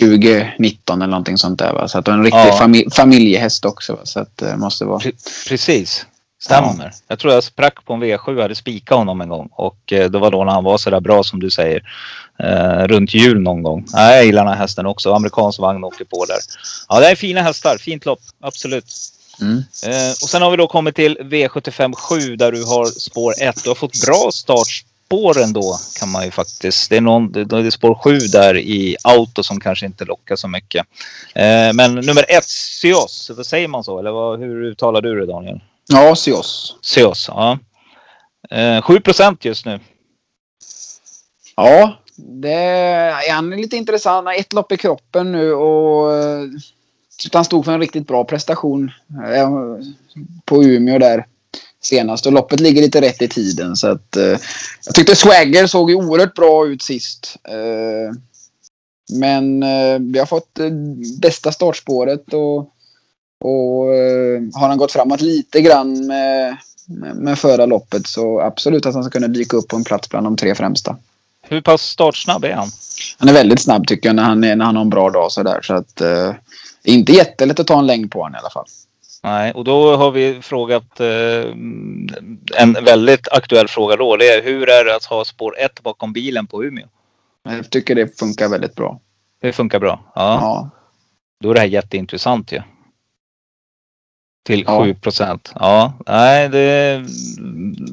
2019 0.00 1.02
eller 1.02 1.10
någonting 1.10 1.38
sånt 1.38 1.58
där. 1.58 1.72
Va? 1.72 1.88
Så 1.88 1.98
att 1.98 2.04
det 2.04 2.10
var 2.10 2.18
en 2.18 2.24
riktig 2.24 2.38
Ja. 2.38 2.56
fami, 2.58 2.84
familjehäst 2.92 3.64
också. 3.64 3.92
Va? 3.92 4.00
Så 4.04 4.20
att 4.20 4.36
det 4.36 4.56
måste 4.56 4.84
vara... 4.84 4.98
Pre- 4.98 5.48
precis. 5.48 6.06
Stämmer. 6.42 6.92
Jag 7.08 7.18
tror 7.18 7.32
jag 7.32 7.44
sprack 7.44 7.84
på 7.84 7.92
en 7.94 8.02
V7 8.04 8.36
och 8.36 8.42
hade 8.42 8.54
spikat 8.54 8.98
honom 8.98 9.20
en 9.20 9.28
gång. 9.28 9.48
Och 9.52 9.92
eh, 9.92 10.10
det 10.10 10.18
var 10.18 10.30
då 10.30 10.44
när 10.44 10.52
han 10.52 10.64
var 10.64 10.78
sådär 10.78 11.00
bra 11.00 11.22
som 11.24 11.40
du 11.40 11.50
säger. 11.50 11.82
Eh, 12.38 12.86
runt 12.86 13.14
jul 13.14 13.40
någon 13.40 13.62
gång. 13.62 13.86
Nej, 13.92 14.16
jag 14.16 14.26
gillar 14.26 14.44
den 14.44 14.52
här 14.52 14.60
hästen 14.60 14.86
också. 14.86 15.12
Amerikansk 15.12 15.58
vagn 15.58 15.84
åker 15.84 16.04
på 16.04 16.24
där. 16.24 16.38
Ja, 16.88 17.00
det 17.00 17.10
är 17.10 17.14
fina 17.14 17.42
hästar. 17.42 17.78
Fint 17.78 18.06
lopp. 18.06 18.20
Absolut. 18.40 18.94
Mm. 19.40 19.56
Eh, 19.86 20.10
och 20.10 20.28
sen 20.28 20.42
har 20.42 20.50
vi 20.50 20.56
då 20.56 20.66
kommit 20.66 20.94
till 20.94 21.18
V75 21.20 21.92
7 21.92 22.36
där 22.36 22.52
du 22.52 22.64
har 22.64 22.86
spår 22.86 23.34
1. 23.42 23.64
Du 23.64 23.70
har 23.70 23.74
fått 23.74 24.06
bra 24.06 24.30
startspår 24.32 25.42
ändå 25.42 25.78
kan 25.98 26.10
man 26.10 26.24
ju 26.24 26.30
faktiskt. 26.30 26.90
Det 26.90 26.96
är, 26.96 27.00
någon, 27.00 27.32
det 27.32 27.56
är 27.56 27.70
spår 27.70 27.94
7 27.94 28.18
där 28.18 28.56
i 28.56 28.96
auto 29.04 29.42
som 29.42 29.60
kanske 29.60 29.86
inte 29.86 30.04
lockar 30.04 30.36
så 30.36 30.48
mycket. 30.48 30.86
Eh, 31.34 31.72
men 31.72 31.94
nummer 31.94 32.24
1, 32.28 32.44
Sios, 32.44 33.30
vad 33.36 33.46
säger 33.46 33.68
man 33.68 33.84
så? 33.84 33.98
Eller 33.98 34.10
vad, 34.10 34.40
hur 34.40 34.64
uttalar 34.64 35.00
du 35.00 35.20
det 35.20 35.26
Daniel? 35.26 35.60
Ja, 35.88 36.16
Sios. 36.16 36.76
Sios, 36.82 37.28
ja. 37.28 37.58
Eh, 38.50 38.82
7 38.82 39.00
just 39.40 39.66
nu. 39.66 39.80
Ja, 41.56 41.98
det, 42.16 42.52
är 42.52 43.32
han 43.32 43.52
är 43.52 43.56
lite 43.56 43.76
intressant. 43.76 44.14
Han 44.14 44.26
har 44.26 44.40
ett 44.40 44.52
lopp 44.52 44.72
i 44.72 44.76
kroppen 44.76 45.32
nu 45.32 45.52
och 45.52 46.10
tyckte 47.18 47.38
han 47.38 47.44
stod 47.44 47.64
för 47.64 47.72
en 47.72 47.80
riktigt 47.80 48.06
bra 48.06 48.24
prestation 48.24 48.90
eh, 49.34 49.50
på 50.44 50.64
Umeå 50.64 50.98
där 50.98 51.26
senast. 51.82 52.26
Och 52.26 52.32
loppet 52.32 52.60
ligger 52.60 52.82
lite 52.82 53.00
rätt 53.00 53.22
i 53.22 53.28
tiden. 53.28 53.76
Så 53.76 53.88
att, 53.88 54.16
eh, 54.16 54.38
jag 54.86 54.94
tyckte 54.94 55.16
Swagger 55.16 55.66
såg 55.66 55.90
ju 55.90 55.96
oerhört 55.96 56.34
bra 56.34 56.66
ut 56.66 56.82
sist. 56.82 57.36
Eh, 57.48 58.16
men 59.18 59.62
eh, 59.62 59.98
vi 60.00 60.18
har 60.18 60.26
fått 60.26 60.58
eh, 60.58 60.70
bästa 61.20 61.52
startspåret 61.52 62.34
och, 62.34 62.58
och 63.44 63.86
har 64.54 64.68
han 64.68 64.78
gått 64.78 64.92
framåt 64.92 65.20
lite 65.20 65.60
grann 65.60 66.06
med, 66.06 66.56
med, 66.86 67.16
med 67.16 67.38
förra 67.38 67.66
loppet 67.66 68.06
så 68.06 68.40
absolut 68.40 68.86
att 68.86 68.94
han 68.94 69.04
ska 69.04 69.10
kunna 69.10 69.28
dyka 69.28 69.56
upp 69.56 69.68
på 69.68 69.76
en 69.76 69.84
plats 69.84 70.08
bland 70.08 70.26
de 70.26 70.36
tre 70.36 70.54
främsta. 70.54 70.96
Hur 71.48 71.60
pass 71.60 71.82
startsnabb 71.82 72.44
är 72.44 72.52
han? 72.52 72.68
Han 73.18 73.28
är 73.28 73.32
väldigt 73.32 73.62
snabb 73.62 73.86
tycker 73.86 74.08
jag 74.08 74.16
när 74.16 74.22
han, 74.22 74.44
är, 74.44 74.56
när 74.56 74.64
han 74.64 74.76
har 74.76 74.82
en 74.82 74.90
bra 74.90 75.10
dag 75.10 75.32
sådär. 75.32 75.60
Så 75.62 75.74
att, 75.74 76.00
eh, 76.00 76.34
inte 76.84 77.12
jättelätt 77.12 77.60
att 77.60 77.66
ta 77.66 77.78
en 77.78 77.86
längd 77.86 78.10
på 78.10 78.18
honom 78.18 78.34
i 78.34 78.38
alla 78.38 78.50
fall. 78.50 78.66
Nej, 79.22 79.52
och 79.52 79.64
då 79.64 79.96
har 79.96 80.10
vi 80.10 80.42
frågat 80.42 81.00
eh, 81.00 81.50
en 82.56 82.72
väldigt 82.84 83.28
aktuell 83.28 83.68
fråga 83.68 83.96
då. 83.96 84.16
Det 84.16 84.28
är 84.28 84.42
hur 84.42 84.68
är 84.68 84.84
det 84.84 84.96
att 84.96 85.04
ha 85.04 85.24
spår 85.24 85.58
1 85.58 85.82
bakom 85.82 86.12
bilen 86.12 86.46
på 86.46 86.64
Umeå? 86.64 86.86
Jag 87.48 87.70
tycker 87.70 87.94
det 87.94 88.18
funkar 88.18 88.48
väldigt 88.48 88.74
bra. 88.74 89.00
Det 89.40 89.52
funkar 89.52 89.80
bra. 89.80 90.00
Ja, 90.14 90.38
Ja. 90.40 90.70
Då 91.40 91.50
är 91.50 91.54
det 91.54 91.60
här 91.60 91.66
jätteintressant 91.66 92.52
ju. 92.52 92.62
Till 94.46 94.64
Ja. 94.66 94.84
7 94.84 94.94
procent. 94.94 95.52
Ja, 95.54 95.92
nej 96.06 96.48
det... 96.48 97.04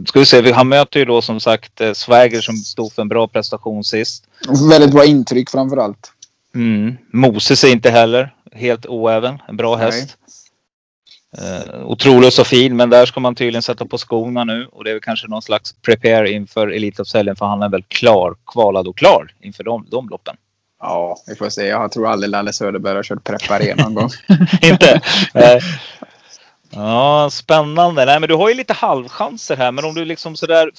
Ska 0.08 0.20
vi 0.20 0.26
se, 0.26 0.52
han 0.52 0.70
möter 0.70 1.00
ju 1.00 1.06
då 1.06 1.22
som 1.22 1.40
sagt 1.40 1.82
eh, 1.82 1.94
Swagger 1.94 2.42
som 2.42 2.58
stod 2.58 2.94
för 2.94 3.02
en 3.02 3.08
bra 3.08 3.28
prestation 3.28 3.84
sist. 3.84 4.24
Och 4.48 4.72
Väldigt 4.72 4.92
bra 4.92 5.06
intryck 5.06 5.50
framför 5.50 5.78
allt. 5.78 6.12
Mm. 6.56 6.98
Moses 7.14 7.64
är 7.64 7.72
inte 7.72 7.90
heller 7.90 8.34
helt 8.52 8.86
oäven. 8.86 9.42
En 9.48 9.58
bra 9.58 9.76
häst. 9.76 10.18
Uh, 11.42 11.86
otroligt 11.86 12.34
så 12.34 12.44
fin, 12.44 12.76
men 12.76 12.90
där 12.90 13.06
ska 13.06 13.20
man 13.20 13.36
tydligen 13.36 13.62
sätta 13.62 13.86
på 13.86 13.98
skorna 13.98 14.44
nu. 14.44 14.68
Och 14.72 14.84
det 14.84 14.90
är 14.90 14.94
väl 14.94 15.02
kanske 15.02 15.28
någon 15.28 15.42
slags 15.42 15.76
prepare 15.82 16.32
inför 16.32 16.68
Elitloppshelgen 16.68 17.36
för 17.36 17.46
han 17.46 17.62
är 17.62 17.70
väl 17.70 17.84
klar, 17.88 18.36
kvalad 18.46 18.88
och 18.88 18.98
klar 18.98 19.34
inför 19.42 19.64
de, 19.64 19.86
de 19.90 20.10
loppen. 20.10 20.36
Ja, 20.80 21.18
vi 21.28 21.36
får 21.36 21.50
se. 21.50 21.68
Jag 21.68 21.92
tror 21.92 22.08
aldrig 22.08 22.30
Lalle 22.30 22.54
Söderberg 22.54 22.96
har 22.96 23.04
kört 23.04 23.24
preparé 23.24 23.76
någon 23.76 23.94
gång. 23.94 24.10
inte? 24.62 25.02
Ja, 26.76 27.30
spännande. 27.32 28.06
Nej, 28.06 28.20
men 28.20 28.30
du 28.30 28.36
har 28.36 28.50
ju 28.50 28.56
lite 28.56 28.74
halvchanser 28.74 29.56
här. 29.56 29.72
Men 29.72 29.86
om 29.86 29.94
du 29.94 30.06
liksom 30.06 30.36
sådär... 30.36 30.72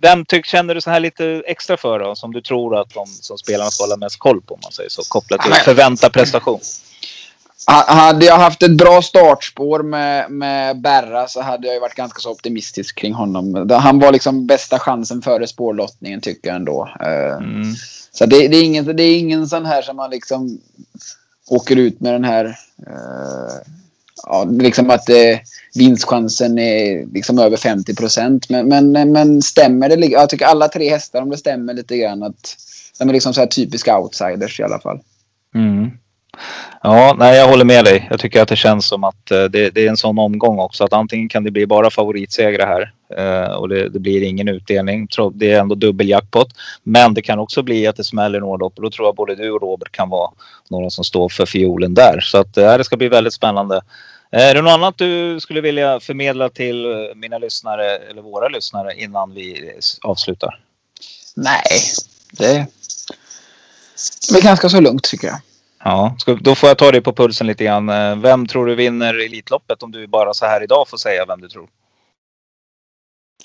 Vem 0.00 0.24
tyck, 0.24 0.46
känner 0.46 0.74
du 0.74 0.80
så 0.80 0.90
här 0.90 1.00
lite 1.00 1.42
extra 1.46 1.76
för 1.76 1.98
då? 1.98 2.14
Som 2.14 2.32
du 2.32 2.40
tror 2.40 2.80
att 2.80 2.90
de 2.94 3.06
som 3.06 3.38
spelarna 3.38 3.70
ska 3.70 3.84
hålla 3.84 3.96
mest 3.96 4.18
koll 4.18 4.40
på 4.40 4.54
om 4.54 4.60
man 4.62 4.72
säger 4.72 4.90
så. 4.90 5.02
Kopplat 5.08 5.40
till 5.40 5.52
förväntad 5.52 6.12
prestation. 6.12 6.60
Hade 7.86 8.26
jag 8.26 8.38
haft 8.38 8.62
ett 8.62 8.76
bra 8.76 9.02
startspår 9.02 9.82
med, 9.82 10.30
med 10.30 10.80
Berra 10.80 11.28
så 11.28 11.42
hade 11.42 11.68
jag 11.68 11.80
varit 11.80 11.94
ganska 11.94 12.20
så 12.20 12.30
optimistisk 12.30 12.98
kring 12.98 13.12
honom. 13.12 13.70
Han 13.70 13.98
var 13.98 14.12
liksom 14.12 14.46
bästa 14.46 14.78
chansen 14.78 15.22
före 15.22 15.46
spårlottningen 15.46 16.20
tycker 16.20 16.48
jag 16.48 16.56
ändå. 16.56 16.88
Eh, 17.00 17.36
mm. 17.36 17.74
Så 18.12 18.26
det, 18.26 18.48
det, 18.48 18.56
är 18.56 18.64
ingen, 18.64 18.96
det 18.96 19.02
är 19.02 19.18
ingen 19.18 19.48
sån 19.48 19.66
här 19.66 19.82
som 19.82 19.96
man 19.96 20.10
liksom 20.10 20.58
åker 21.48 21.76
ut 21.76 22.00
med 22.00 22.12
den 22.12 22.24
här... 22.24 22.44
Uh, 22.44 23.74
ja, 24.26 24.44
liksom 24.44 24.90
att 24.90 25.08
eh, 25.08 25.38
vinstchansen 25.74 26.58
är 26.58 27.06
liksom 27.14 27.38
över 27.38 27.56
50 27.56 27.94
procent. 27.94 28.48
Men, 28.48 28.92
men, 28.92 29.12
men 29.12 29.42
stämmer 29.42 29.88
det? 29.88 30.06
Jag 30.06 30.30
tycker 30.30 30.46
alla 30.46 30.68
tre 30.68 30.90
hästar, 30.90 31.22
om 31.22 31.30
det 31.30 31.36
stämmer 31.36 31.74
lite 31.74 31.96
grann, 31.96 32.22
att 32.22 32.56
de 32.98 33.08
är 33.08 33.12
liksom 33.12 33.34
så 33.34 33.40
här 33.40 33.46
typiska 33.46 33.98
outsiders 33.98 34.60
i 34.60 34.62
alla 34.62 34.78
fall. 34.78 35.00
Mm. 35.54 35.90
Ja, 36.82 37.16
nej, 37.18 37.38
jag 37.38 37.48
håller 37.48 37.64
med 37.64 37.84
dig. 37.84 38.06
Jag 38.10 38.20
tycker 38.20 38.42
att 38.42 38.48
det 38.48 38.56
känns 38.56 38.86
som 38.86 39.04
att 39.04 39.30
eh, 39.30 39.44
det, 39.44 39.70
det 39.70 39.86
är 39.86 39.88
en 39.88 39.96
sån 39.96 40.18
omgång 40.18 40.58
också 40.58 40.84
att 40.84 40.92
antingen 40.92 41.28
kan 41.28 41.44
det 41.44 41.50
bli 41.50 41.66
bara 41.66 41.90
favoritsegrar 41.90 42.66
här 42.66 42.92
eh, 43.16 43.52
och 43.52 43.68
det, 43.68 43.88
det, 43.88 43.98
blir 43.98 44.22
ingen 44.22 44.48
utdelning. 44.48 45.08
Det 45.34 45.52
är 45.52 45.60
ändå 45.60 45.74
dubbeljackpot. 45.74 46.48
Men 46.82 47.14
det 47.14 47.22
kan 47.22 47.38
också 47.38 47.62
bli 47.62 47.86
att 47.86 47.96
det 47.96 48.04
smäller 48.04 48.40
några 48.40 48.56
lopp 48.56 48.76
och 48.76 48.82
då 48.82 48.90
tror 48.90 49.08
jag 49.08 49.14
både 49.14 49.34
du 49.34 49.50
och 49.50 49.62
Robert 49.62 49.92
kan 49.92 50.08
vara 50.08 50.30
några 50.70 50.90
som 50.90 51.04
står 51.04 51.28
för 51.28 51.46
fiolen 51.46 51.94
där. 51.94 52.20
Så 52.20 52.38
att 52.38 52.56
eh, 52.56 52.76
det 52.76 52.84
ska 52.84 52.96
bli 52.96 53.08
väldigt 53.08 53.34
spännande. 53.34 53.80
Är 54.30 54.54
det 54.54 54.62
något 54.62 54.72
annat 54.72 54.98
du 54.98 55.40
skulle 55.40 55.60
vilja 55.60 56.00
förmedla 56.00 56.48
till 56.48 56.86
mina 57.16 57.38
lyssnare 57.38 57.96
eller 57.96 58.22
våra 58.22 58.48
lyssnare 58.48 58.94
innan 58.94 59.34
vi 59.34 59.72
avslutar? 60.02 60.60
Nej, 61.36 61.80
det, 62.32 62.66
det 64.32 64.38
är 64.38 64.42
ganska 64.42 64.68
så 64.68 64.80
lugnt 64.80 65.02
tycker 65.02 65.26
jag. 65.26 65.38
Ja, 65.84 66.16
då 66.40 66.54
får 66.54 66.68
jag 66.68 66.78
ta 66.78 66.92
dig 66.92 67.00
på 67.00 67.12
pulsen 67.12 67.46
lite 67.46 67.64
grann. 67.64 67.88
Eh, 67.88 68.16
vem 68.16 68.46
tror 68.46 68.66
du 68.66 68.74
vinner 68.74 69.14
Elitloppet 69.14 69.82
om 69.82 69.92
du 69.92 70.06
bara 70.06 70.34
så 70.34 70.46
här 70.46 70.62
idag 70.62 70.88
får 70.88 70.96
säga 70.96 71.24
vem 71.26 71.40
du 71.40 71.48
tror? 71.48 71.68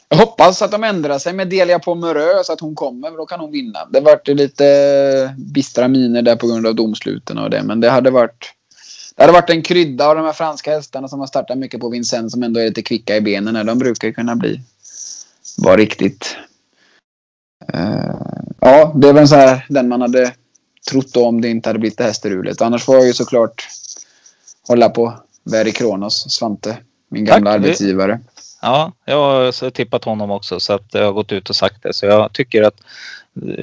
Jag 0.10 0.18
hoppas 0.18 0.62
att 0.62 0.72
de 0.72 0.84
ändrar 0.84 1.20
sig 1.20 1.34
med 1.34 1.50
Delia 1.50 1.80
på 1.80 1.96
Mörö 1.96 2.44
så 2.44 2.54
att 2.54 2.60
hon 2.60 2.76
kommer. 2.76 3.12
Då 3.12 3.26
kan 3.26 3.40
hon 3.40 3.52
vinna. 3.52 3.80
Det 3.92 4.00
vart 4.00 4.28
lite 4.28 5.36
bistra 5.38 5.88
miner 5.88 6.22
där 6.22 6.36
på 6.36 6.48
grund 6.48 6.68
av 6.68 6.76
domsluten 6.76 7.38
och 7.38 7.50
det. 7.50 7.64
Men 7.64 7.80
det 7.80 7.90
hade 7.90 8.10
varit 8.12 8.54
det 9.20 9.24
hade 9.24 9.34
varit 9.34 9.50
en 9.50 9.62
krydda 9.62 10.08
av 10.08 10.16
de 10.16 10.26
här 10.26 10.34
franska 10.34 10.72
hästarna 10.72 11.08
som 11.08 11.20
har 11.20 11.28
startat 11.28 11.58
mycket 11.58 11.80
på 11.80 11.90
Vincennes 11.90 12.32
som 12.32 12.44
ändå 12.44 12.60
är 12.60 12.66
lite 12.66 12.82
kvicka 12.82 13.16
i 13.16 13.22
benen. 13.22 13.66
De 13.66 13.80
brukar 13.80 14.12
kunna 14.12 14.36
bli 14.36 14.62
vara 15.58 15.78
riktigt... 15.78 16.38
Uh, 17.74 18.16
ja, 18.60 18.94
det 18.96 19.10
är 19.10 19.14
väl 19.14 19.28
så 19.28 19.36
här 19.36 19.66
den 19.70 19.88
man 19.88 20.02
hade 20.02 20.34
trott 20.92 21.18
om 21.18 21.42
det 21.42 21.50
inte 21.50 21.70
hade 21.70 21.80
blivit 21.80 21.98
det 21.98 22.04
här 22.04 22.12
strulet. 22.12 22.62
Annars 22.62 22.84
får 22.84 22.96
jag 22.96 23.08
ju 23.08 23.14
såklart 23.14 23.68
hålla 24.68 24.90
på 24.90 25.14
Verry 25.44 25.72
Kronos, 25.72 26.32
Svante, 26.32 26.78
min 27.10 27.26
gamla 27.26 27.52
Tack. 27.52 27.60
arbetsgivare. 27.60 28.20
Ja, 28.62 28.94
jag 29.06 29.18
har 29.18 29.70
tippat 29.70 30.04
honom 30.04 30.32
också 30.32 30.60
så 30.60 30.74
att 30.74 30.94
jag 30.94 31.06
har 31.06 31.14
gått 31.14 31.32
ut 31.32 31.50
och 31.50 31.56
sagt 31.56 31.84
det. 31.84 31.94
Så 31.94 32.06
jag 32.06 32.34
tycker 32.34 32.64
att 32.64 32.82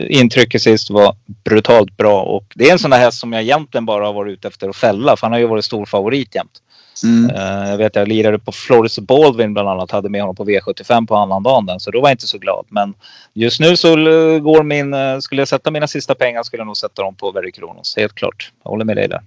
intrycket 0.08 0.62
sist 0.62 0.90
var 0.90 1.16
brutalt 1.44 1.96
bra 1.96 2.22
och 2.22 2.44
det 2.54 2.68
är 2.68 2.72
en 2.72 2.78
sån 2.78 2.90
där 2.90 2.98
häst 2.98 3.18
som 3.18 3.32
jag 3.32 3.42
egentligen 3.42 3.86
bara 3.86 4.06
har 4.06 4.12
varit 4.12 4.32
ute 4.32 4.48
efter 4.48 4.68
att 4.68 4.76
fälla 4.76 5.16
för 5.16 5.26
han 5.26 5.32
har 5.32 5.38
ju 5.38 5.46
varit 5.46 5.64
stor 5.64 5.86
favorit 5.86 6.34
jämt. 6.34 6.62
Mm. 7.04 7.30
Uh, 7.30 7.70
jag 7.70 7.76
vet 7.76 7.96
jag 7.96 8.08
lirade 8.08 8.38
på 8.38 8.52
Floris 8.52 8.98
Baldwin 8.98 9.52
bland 9.54 9.68
annat, 9.68 9.90
hade 9.90 10.08
med 10.08 10.20
honom 10.20 10.36
på 10.36 10.44
V75 10.44 11.06
på 11.06 11.16
annandagen 11.16 11.80
så 11.80 11.90
då 11.90 12.00
var 12.00 12.08
jag 12.08 12.14
inte 12.14 12.26
så 12.26 12.38
glad. 12.38 12.66
Men 12.68 12.94
just 13.34 13.60
nu 13.60 13.76
så 13.76 13.94
går 14.40 14.62
min, 14.62 14.94
uh, 14.94 15.18
skulle 15.18 15.40
jag 15.40 15.48
sätta 15.48 15.70
mina 15.70 15.86
sista 15.86 16.14
pengar 16.14 16.42
skulle 16.42 16.60
jag 16.60 16.66
nog 16.66 16.76
sätta 16.76 17.02
dem 17.02 17.14
på 17.14 17.30
Very 17.30 17.52
Kronos, 17.52 17.96
helt 17.96 18.14
klart. 18.14 18.52
Jag 18.64 18.70
håller 18.70 18.84
med 18.84 18.96
dig 18.96 19.08
där. 19.08 19.20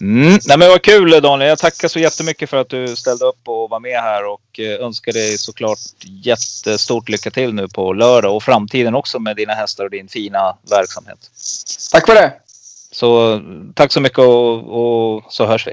Mm. 0.00 0.38
Nej, 0.46 0.58
men 0.58 0.68
vad 0.68 0.82
kul 0.82 1.10
Daniel. 1.22 1.48
Jag 1.48 1.58
tackar 1.58 1.88
så 1.88 1.98
jättemycket 1.98 2.50
för 2.50 2.56
att 2.56 2.68
du 2.68 2.96
ställde 2.96 3.24
upp 3.24 3.48
och 3.48 3.70
var 3.70 3.80
med 3.80 4.00
här 4.00 4.24
och 4.26 4.60
eh, 4.60 4.86
önskar 4.86 5.12
dig 5.12 5.38
såklart 5.38 5.78
jättestort 6.04 7.08
lycka 7.08 7.30
till 7.30 7.54
nu 7.54 7.68
på 7.68 7.92
lördag 7.92 8.36
och 8.36 8.42
framtiden 8.42 8.94
också 8.94 9.18
med 9.18 9.36
dina 9.36 9.52
hästar 9.52 9.84
och 9.84 9.90
din 9.90 10.08
fina 10.08 10.56
verksamhet. 10.70 11.30
Tack 11.92 12.06
för 12.06 12.14
det. 12.14 12.32
Så 12.92 13.40
tack 13.74 13.92
så 13.92 14.00
mycket 14.00 14.18
och, 14.18 15.16
och 15.16 15.32
så 15.32 15.46
hörs 15.46 15.66
vi. 15.66 15.72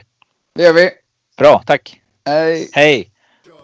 Det 0.55 0.63
gör 0.63 0.73
vi. 0.73 0.89
Bra, 1.37 1.63
tack. 1.65 2.01
Hej. 2.25 2.69
Hej. 2.73 3.11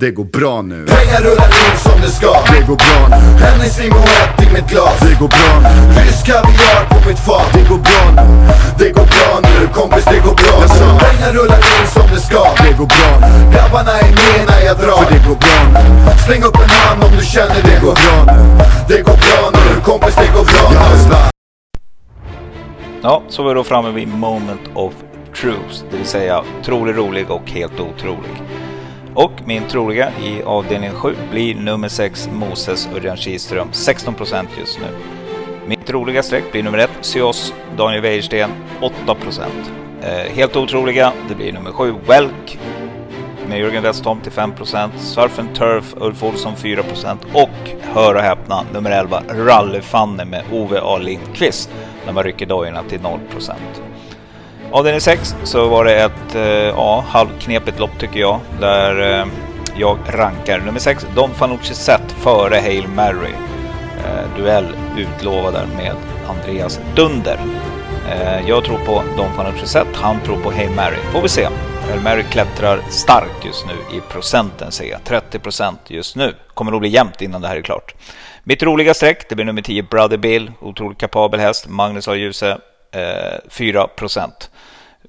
Det 0.04 0.12
går 0.12 0.24
bra 0.24 0.62
nu 0.62 0.86
Pengar 0.86 1.22
rullar 1.22 1.52
in 1.64 1.78
som 1.78 2.02
det 2.02 2.08
ska 2.08 2.32
Det 2.54 2.66
går 2.68 2.76
bra 2.76 3.00
nu 3.12 3.44
Hennessy 3.46 3.90
Moët 3.90 4.44
i 4.44 4.54
mitt 4.54 4.70
glas 4.72 5.00
Det 5.00 5.16
går 5.20 5.28
bra 5.28 5.52
nu 5.64 6.02
Rysk 6.02 6.26
kaviar 6.26 6.80
på 6.90 7.10
mitt 7.10 7.20
fat 7.20 7.50
Det 7.54 7.64
går 7.70 7.82
bra 7.88 8.04
nu 8.18 8.26
Det 8.80 8.90
går 8.98 9.08
bra 9.14 9.30
nu 9.44 9.68
kompis 9.68 10.06
det 10.06 10.20
går 10.26 10.36
bra 10.42 10.56
nu 10.60 10.86
Pengar 11.06 11.32
rullar 11.34 11.58
in 11.58 11.88
som 11.96 12.08
det 12.14 12.22
ska 12.28 12.44
Det 12.64 12.74
går 12.80 12.90
bra 12.96 13.10
nu 13.24 13.32
Grabbarna 13.54 13.92
är 13.92 14.12
med 14.20 14.40
när 14.50 14.62
jag 14.68 14.78
drar 14.78 15.04
För 15.04 15.14
det 15.14 15.22
går 15.28 15.38
bra 15.46 15.60
nu 15.74 15.84
Släng 16.26 16.44
upp 16.44 16.60
en 16.64 16.70
hand 16.70 17.04
om 17.04 17.12
du 17.20 17.26
känner 17.26 17.56
det, 17.56 17.70
det 17.70 17.80
går 17.86 17.96
bra 18.04 18.18
nu 18.34 18.40
Det 18.88 19.02
går 19.08 19.18
bra 19.26 19.42
nu 19.58 19.82
kompis 19.90 20.16
det 20.16 20.30
går 20.36 20.46
bra 20.52 20.66
nu 20.72 21.16
Ja, 23.04 23.24
så 23.30 23.44
var 23.44 23.50
vi 23.50 23.56
då 23.56 23.64
framme 23.64 23.92
vid 23.92 24.08
Moment 24.08 24.66
of 24.74 24.94
Truth, 25.42 25.76
det 25.92 25.98
vill 25.98 26.08
säga 26.08 26.44
trolig, 26.66 26.98
rolig 26.98 27.32
och 27.32 27.52
helt 27.52 27.80
otrolig. 27.80 28.32
Och 29.16 29.32
min 29.46 29.68
troliga 29.68 30.12
i 30.20 30.44
avdelning 30.44 30.92
7 30.92 31.16
blir 31.32 31.56
nummer 31.56 31.88
6 31.88 32.30
Moses 32.34 32.90
Örjan 32.96 33.18
Kihlström, 33.18 33.68
16% 33.72 34.46
just 34.60 34.80
nu. 34.80 34.88
Mitt 35.68 35.90
roliga 35.90 36.24
streck 36.24 36.52
blir 36.52 36.64
nummer 36.64 36.78
1 36.78 36.90
Sios 37.02 37.54
Daniel 37.78 38.02
Wäjersten, 38.02 38.50
8%. 38.82 39.42
Eh, 40.02 40.36
helt 40.36 40.56
otroliga, 40.56 41.14
det 41.30 41.36
blir 41.36 41.54
nummer 41.54 41.72
7 41.72 41.94
Welk 42.08 42.60
med 43.50 43.60
Jörgen 43.60 43.84
Westholm 43.84 44.20
till 44.22 44.32
5%, 44.32 44.90
Surf 44.98 45.40
and 45.40 45.56
Turf 45.56 45.94
Ulf 45.98 46.24
Olsson 46.24 46.56
4% 46.56 47.18
och 47.34 47.70
hör 47.82 48.16
och 48.16 48.22
häpna 48.22 48.64
nummer 48.74 48.92
11 48.92 49.24
Rallyfanne 49.30 50.26
med 50.26 50.44
Ove 50.52 50.80
A 50.82 50.98
Lindqvist 50.98 51.70
när 52.06 52.14
man 52.14 52.24
rycker 52.24 52.46
dojorna 52.46 52.84
till 52.84 53.00
0%. 53.00 53.54
Avdelning 54.74 55.02
6 55.02 55.36
så 55.44 55.70
var 55.70 55.86
det 55.86 55.96
ett 55.96 56.36
eh, 56.36 56.44
ja, 56.44 57.06
halvknepigt 57.08 57.80
lopp 57.80 58.00
tycker 58.00 58.20
jag, 58.20 58.40
där 58.60 59.20
eh, 59.20 59.26
jag 59.76 59.98
rankar 60.08 60.60
nummer 60.60 60.80
6 60.80 61.08
Don 61.16 61.30
Fanucci 61.34 61.74
Zet 61.74 62.12
före 62.12 62.56
Hail 62.56 62.88
Mary. 62.88 63.34
Eh, 63.98 64.38
duell 64.38 64.66
utlovad 64.98 65.54
där 65.54 65.66
med 65.78 65.96
Andreas 66.28 66.80
Dunder. 66.96 67.40
Eh, 68.12 68.50
jag 68.50 68.64
tror 68.64 68.78
på 68.78 69.04
Don 69.18 69.34
Fanucci 69.36 69.68
Zet. 69.68 69.88
han 69.94 70.20
tror 70.26 70.38
på 70.38 70.52
Hail 70.52 70.72
Mary. 70.72 70.98
Får 71.12 71.22
vi 71.22 71.30
se. 71.30 71.48
Hail 71.90 72.02
Mary 72.04 72.24
klättrar 72.24 72.80
starkt 72.90 73.46
just 73.46 73.66
nu 73.68 73.98
i 73.98 74.02
procenten 74.02 74.72
ser 74.72 74.90
jag. 74.90 75.00
30% 75.02 75.76
just 75.88 76.16
nu. 76.16 76.36
Kommer 76.54 76.72
nog 76.72 76.80
bli 76.82 76.90
jämnt 76.90 77.22
innan 77.22 77.42
det 77.42 77.48
här 77.48 77.56
är 77.56 77.62
klart. 77.62 77.96
Mitt 78.44 78.64
roliga 78.64 78.94
streck, 78.94 79.30
det 79.30 79.36
blir 79.36 79.46
nummer 79.46 79.62
10 79.62 79.84
Brother 79.84 80.18
Bill. 80.18 80.52
Otroligt 80.62 80.98
kapabel 80.98 81.40
häst. 81.40 81.68
Magnus 81.68 82.08
A. 82.08 82.16
Djuse, 82.16 82.58
eh, 82.92 83.40
4 83.50 83.88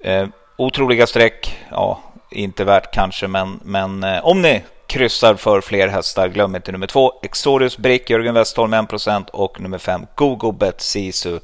eh, 0.04 0.26
Otroliga 0.56 1.06
streck, 1.06 1.58
ja, 1.70 2.00
inte 2.30 2.64
värt 2.64 2.94
kanske, 2.94 3.28
men, 3.28 3.60
men 3.64 4.04
eh, 4.04 4.26
om 4.26 4.42
ni 4.42 4.62
kryssar 4.86 5.34
för 5.34 5.60
fler 5.60 5.88
hästar, 5.88 6.28
glöm 6.28 6.56
inte 6.56 6.72
nummer 6.72 6.86
två. 6.86 7.12
Exorius 7.22 7.78
Brick, 7.78 8.10
Jörgen 8.10 8.34
Westholm 8.34 8.74
1% 8.74 9.30
och 9.30 9.60
nummer 9.60 9.78
fem 9.78 10.06
Gogo 10.14 10.52
Bet 10.52 10.80
Sisu, 10.80 11.38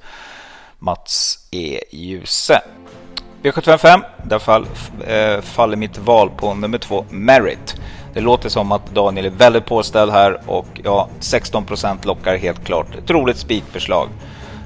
Mats 0.78 1.38
E. 1.50 1.80
Djuse. 1.90 2.62
V755, 3.42 4.02
där 4.24 4.38
fall, 4.38 4.66
eh, 5.06 5.40
faller 5.40 5.76
mitt 5.76 5.98
val 5.98 6.30
på 6.36 6.54
nummer 6.54 6.78
två 6.78 7.04
Merit. 7.10 7.76
Det 8.14 8.20
låter 8.20 8.48
som 8.48 8.72
att 8.72 8.94
Daniel 8.94 9.26
är 9.26 9.30
väldigt 9.30 9.66
påställd 9.66 10.12
här 10.12 10.40
och 10.46 10.66
ja, 10.84 11.08
16% 11.20 12.06
lockar 12.06 12.36
helt 12.36 12.64
klart. 12.64 12.96
Ett 12.96 13.10
roligt 13.10 13.38
spikförslag. 13.38 14.08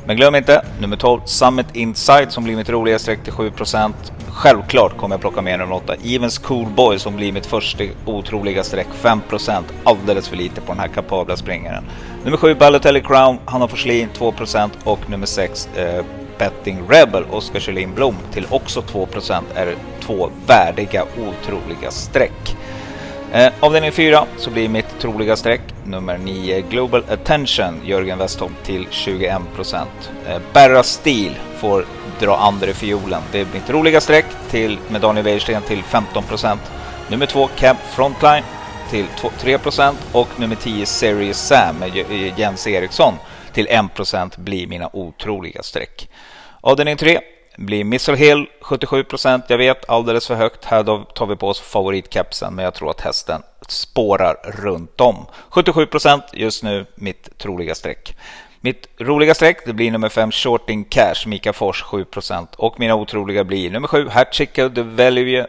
Men 0.07 0.17
glöm 0.17 0.35
inte 0.35 0.65
nummer 0.81 0.97
12 0.97 1.21
Summit 1.25 1.67
Inside 1.73 2.33
som 2.33 2.45
blir 2.45 2.57
mitt 2.57 2.69
roliga 2.69 2.99
streck 2.99 3.25
till 3.25 3.33
7%. 3.33 3.93
Självklart 4.29 4.97
kommer 4.97 5.15
jag 5.15 5.21
plocka 5.21 5.43
med 5.43 5.59
nummer 5.59 5.75
8 5.75 5.95
Evens 6.05 6.39
Cool 6.39 6.67
Boy 6.67 6.99
som 6.99 7.17
blir 7.17 7.33
mitt 7.33 7.47
första 7.47 7.85
otroliga 8.07 8.65
streck 8.65 8.87
5%. 9.03 9.63
Alldeles 9.85 10.29
för 10.29 10.37
lite 10.37 10.61
på 10.61 10.73
den 10.73 10.81
här 10.81 10.89
kapabla 10.89 11.37
springaren. 11.37 11.85
Nummer 12.25 12.37
7 12.37 12.55
Balotelli 12.55 13.01
Crown, 13.01 13.39
Hanna 13.45 13.69
Forslin 13.69 14.09
2% 14.19 14.71
och 14.85 15.11
nummer 15.11 15.27
6 15.27 15.69
eh, 15.77 16.05
Betting 16.39 16.83
Rebel 16.89 17.25
Oskar 17.31 17.61
Kjellin 17.61 17.95
Blom 17.95 18.17
till 18.33 18.47
också 18.51 18.81
2% 18.81 19.43
är 19.55 19.75
två 20.01 20.31
värdiga 20.47 21.03
otroliga 21.05 21.91
streck. 21.91 22.57
Eh, 23.33 23.53
avdelning 23.61 23.93
4 23.93 24.25
så 24.37 24.51
blir 24.51 24.69
mitt 24.69 24.99
troliga 24.99 25.37
streck 25.37 25.74
nummer 25.87 26.19
9 26.19 26.61
Global 26.61 27.05
Attention 27.09 27.81
Jörgen 27.85 28.19
Westholm 28.19 28.55
till 28.65 28.87
21%. 28.91 29.87
Eh, 30.29 30.39
Berra 30.53 30.83
Steel 30.83 31.35
får 31.57 31.87
dra 32.21 32.37
andra 32.37 32.73
fiolen. 32.73 33.23
Det 33.33 33.41
är 33.41 33.47
mitt 33.53 33.71
roliga 33.71 34.01
streck 34.01 34.27
till, 34.51 34.79
med 34.89 35.01
Daniel 35.01 35.25
Wäjersten 35.25 35.63
till 35.63 35.83
15%. 35.83 36.57
Nummer 37.11 37.27
2 37.27 37.49
Camp 37.57 37.79
Frontline 37.79 38.45
till 38.91 39.07
3% 39.41 39.95
och 40.13 40.29
nummer 40.41 40.57
10 40.57 40.87
Series 40.87 41.39
Sam 41.39 41.77
med 41.77 42.05
Jens 42.39 42.67
Eriksson 42.67 43.15
till 43.53 43.67
1% 43.67 44.41
blir 44.41 44.67
mina 44.67 44.91
otroliga 44.93 45.63
streck. 45.63 46.09
Avdelning 46.61 46.97
3 46.97 47.21
blir 47.57 47.85
Missile 47.85 48.17
Hill 48.17 48.47
77% 48.61 49.43
Jag 49.49 49.59
vet, 49.59 49.89
alldeles 49.89 50.27
för 50.27 50.35
högt. 50.35 50.65
Här 50.65 50.83
då 50.83 50.99
tar 50.99 51.27
vi 51.27 51.37
på 51.37 51.49
oss 51.49 51.61
favoritkepsen, 51.61 52.55
men 52.55 52.65
jag 52.65 52.75
tror 52.75 52.91
att 52.91 53.01
hästen 53.01 53.43
spårar 53.69 54.37
runt 54.45 55.01
om. 55.01 55.27
77% 55.51 56.21
just 56.33 56.63
nu, 56.63 56.87
mitt 56.95 57.39
troliga 57.39 57.75
streck. 57.75 58.17
Mitt 58.65 58.89
roliga 58.99 59.35
streck 59.35 59.67
det 59.67 59.73
blir 59.73 59.91
nummer 59.91 60.09
5 60.09 60.31
Shorting 60.33 60.85
Cash, 60.85 61.27
Mika 61.27 61.53
Fors 61.53 61.85
7% 61.85 62.47
Och 62.57 62.81
mina 62.81 62.95
otroliga 62.95 63.45
blir 63.45 63.71
nummer 63.71 63.89
7 63.89 64.09
Hatchicka 64.09 64.69
The 64.69 64.83
Value, 64.83 65.39
eh, 65.39 65.47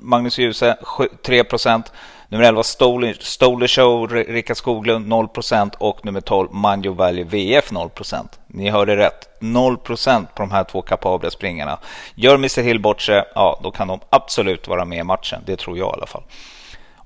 Magnus 0.00 0.38
Djuse 0.38 0.76
3% 1.22 1.92
Nummer 2.28 2.44
11 2.44 2.62
Stoler 2.62 3.66
Show, 3.66 4.08
Rickard 4.08 4.56
Skoglund 4.56 5.06
0% 5.06 5.74
och 5.78 6.04
nummer 6.04 6.20
12 6.20 6.48
Manjo 6.52 6.92
Valley 6.92 7.24
VF 7.24 7.72
0% 7.72 8.38
Ni 8.46 8.70
hörde 8.70 8.96
rätt, 8.96 9.28
0% 9.40 10.26
på 10.34 10.42
de 10.42 10.50
här 10.50 10.64
två 10.64 10.82
kapabla 10.82 11.30
springarna. 11.30 11.78
Gör 12.14 12.34
Mr 12.34 12.62
Hill 12.62 12.80
bort 12.80 13.02
sig, 13.02 13.24
ja 13.34 13.60
då 13.62 13.70
kan 13.70 13.88
de 13.88 14.00
absolut 14.10 14.68
vara 14.68 14.84
med 14.84 14.98
i 14.98 15.02
matchen. 15.02 15.42
Det 15.46 15.56
tror 15.56 15.78
jag 15.78 15.88
i 15.88 15.92
alla 15.92 16.06
fall. 16.06 16.22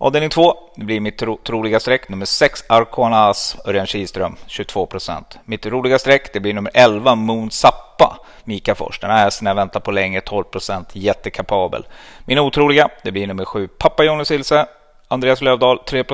Avdelning 0.04 0.30
2, 0.30 0.54
det 0.76 0.84
blir 0.84 1.00
mitt 1.00 1.18
tro, 1.18 1.38
troliga 1.44 1.80
streck. 1.80 2.08
Nummer 2.08 2.26
6, 2.26 2.64
Arkonas 2.68 3.56
Örjan 3.64 3.86
Kihlström, 3.86 4.36
22% 4.48 5.24
Mitt 5.44 5.66
roliga 5.66 5.98
streck, 5.98 6.32
det 6.32 6.40
blir 6.40 6.54
nummer 6.54 6.70
11, 6.74 7.14
Moon 7.14 7.50
Zappa, 7.50 8.18
Mika 8.44 8.74
Fors. 8.74 9.00
Den 9.00 9.10
här 9.10 9.24
hästen 9.24 9.46
jag 9.46 9.54
väntar 9.54 9.80
på 9.80 9.90
länge, 9.90 10.20
12% 10.20 10.84
jättekapabel. 10.92 11.86
Min 12.24 12.38
otroliga, 12.38 12.88
det 13.02 13.12
blir 13.12 13.26
nummer 13.26 13.44
7, 13.44 13.68
Pappa 13.68 14.04
Jonas 14.04 14.30
Ilse, 14.30 14.66
Andreas 15.08 15.40
Lövdahl 15.40 15.78
3 15.78 16.04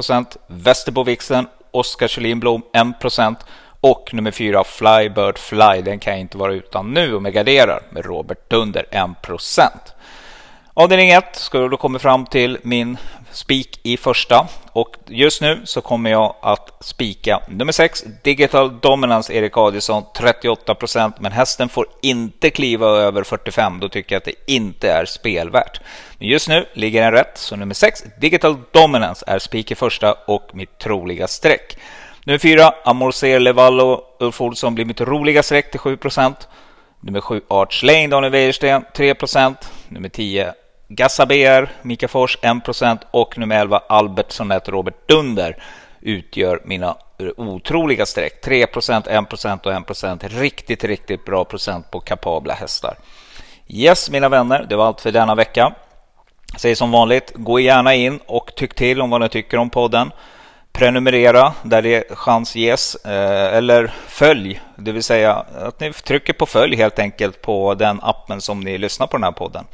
Västerbo 0.46 1.02
Vixen, 1.02 1.46
Oskar 1.70 2.08
Kjellin 2.08 2.40
Blom 2.40 2.62
1% 2.72 3.36
och 3.80 4.14
nummer 4.14 4.30
4 4.30 4.64
Flybird 4.64 5.38
Fly. 5.38 5.82
Den 5.82 5.98
kan 5.98 6.12
jag 6.12 6.20
inte 6.20 6.38
vara 6.38 6.52
utan 6.52 6.92
nu 6.92 7.14
och 7.14 7.22
med 7.22 7.32
garderar 7.32 7.82
med 7.90 8.04
Robert 8.04 8.50
Dunder 8.50 8.86
1 8.90 9.10
Avdelning 10.74 11.10
1 11.10 11.24
ska 11.36 11.68
då 11.68 11.76
komma 11.76 11.98
fram 11.98 12.26
till 12.26 12.58
min 12.62 12.96
spik 13.32 13.80
i 13.82 13.96
första 13.96 14.48
och 14.72 14.96
just 15.06 15.42
nu 15.42 15.60
så 15.64 15.80
kommer 15.80 16.10
jag 16.10 16.34
att 16.42 16.70
spika 16.80 17.40
nummer 17.48 17.72
6 17.72 18.04
Digital 18.22 18.80
Dominance 18.80 19.32
Erik 19.32 19.56
Adielsson 19.56 20.02
38 20.16 20.74
procent. 20.74 21.20
men 21.20 21.32
hästen 21.32 21.68
får 21.68 21.86
inte 22.02 22.50
kliva 22.50 22.86
över 22.86 23.22
45 23.22 23.80
då 23.80 23.88
tycker 23.88 24.14
jag 24.14 24.18
att 24.18 24.24
det 24.24 24.52
inte 24.52 24.92
är 24.92 25.04
spelvärt. 25.04 25.80
Men 26.18 26.28
just 26.28 26.48
nu 26.48 26.66
ligger 26.72 27.02
den 27.02 27.12
rätt 27.12 27.38
så 27.38 27.56
nummer 27.56 27.74
6 27.74 28.04
Digital 28.20 28.56
Dominance 28.70 29.24
är 29.26 29.38
spik 29.38 29.70
i 29.70 29.74
första 29.74 30.12
och 30.12 30.50
mitt 30.52 30.78
troliga 30.78 31.28
streck. 31.28 31.78
Nummer 32.24 32.38
4 32.38 32.74
Amorcer 32.84 33.40
Levallo 33.40 34.04
Ulf 34.20 34.40
Olsson 34.40 34.74
blir 34.74 34.84
mitt 34.84 35.00
roliga 35.00 35.42
streck 35.42 35.70
till 35.70 35.80
7 35.80 35.98
Nummer 37.00 37.20
7 37.20 37.40
Arch 37.48 37.82
Lane 37.82 38.08
Daniel 38.08 38.32
Wäjersten 38.32 38.84
3 38.94 39.14
Nummer 39.88 40.08
10 40.08 40.52
Gassa 40.88 41.26
BR, 41.26 41.68
Mika 41.82 42.08
Fors 42.08 42.38
1% 42.42 42.98
och 43.10 43.38
nummer 43.38 43.60
11 43.60 43.82
Albert 43.88 44.32
Sonett 44.32 44.68
Robert 44.68 45.08
Dunder 45.08 45.62
utgör 46.00 46.62
mina 46.64 46.96
otroliga 47.36 48.06
streck. 48.06 48.44
3%, 48.44 49.08
1% 49.08 49.66
och 49.66 49.72
1%. 49.72 50.28
Riktigt, 50.28 50.84
riktigt 50.84 51.24
bra 51.24 51.44
procent 51.44 51.90
på 51.90 52.00
kapabla 52.00 52.54
hästar. 52.54 52.96
Yes, 53.68 54.10
mina 54.10 54.28
vänner, 54.28 54.66
det 54.68 54.76
var 54.76 54.86
allt 54.86 55.00
för 55.00 55.12
denna 55.12 55.34
vecka. 55.34 55.72
Jag 56.52 56.60
säger 56.60 56.74
som 56.74 56.90
vanligt, 56.90 57.32
gå 57.34 57.60
gärna 57.60 57.94
in 57.94 58.20
och 58.26 58.54
tyck 58.56 58.74
till 58.74 59.00
om 59.00 59.10
vad 59.10 59.20
ni 59.20 59.28
tycker 59.28 59.56
om 59.56 59.70
podden. 59.70 60.10
Prenumerera 60.72 61.52
där 61.62 61.82
det 61.82 62.04
chans 62.10 62.56
ges 62.56 62.94
eh, 62.94 63.56
eller 63.56 63.92
följ, 64.06 64.60
det 64.76 64.92
vill 64.92 65.02
säga 65.02 65.44
att 65.60 65.80
ni 65.80 65.92
trycker 65.92 66.32
på 66.32 66.46
följ 66.46 66.76
helt 66.76 66.98
enkelt 66.98 67.42
på 67.42 67.74
den 67.74 68.00
appen 68.02 68.40
som 68.40 68.60
ni 68.60 68.78
lyssnar 68.78 69.06
på 69.06 69.16
den 69.16 69.24
här 69.24 69.32
podden. 69.32 69.64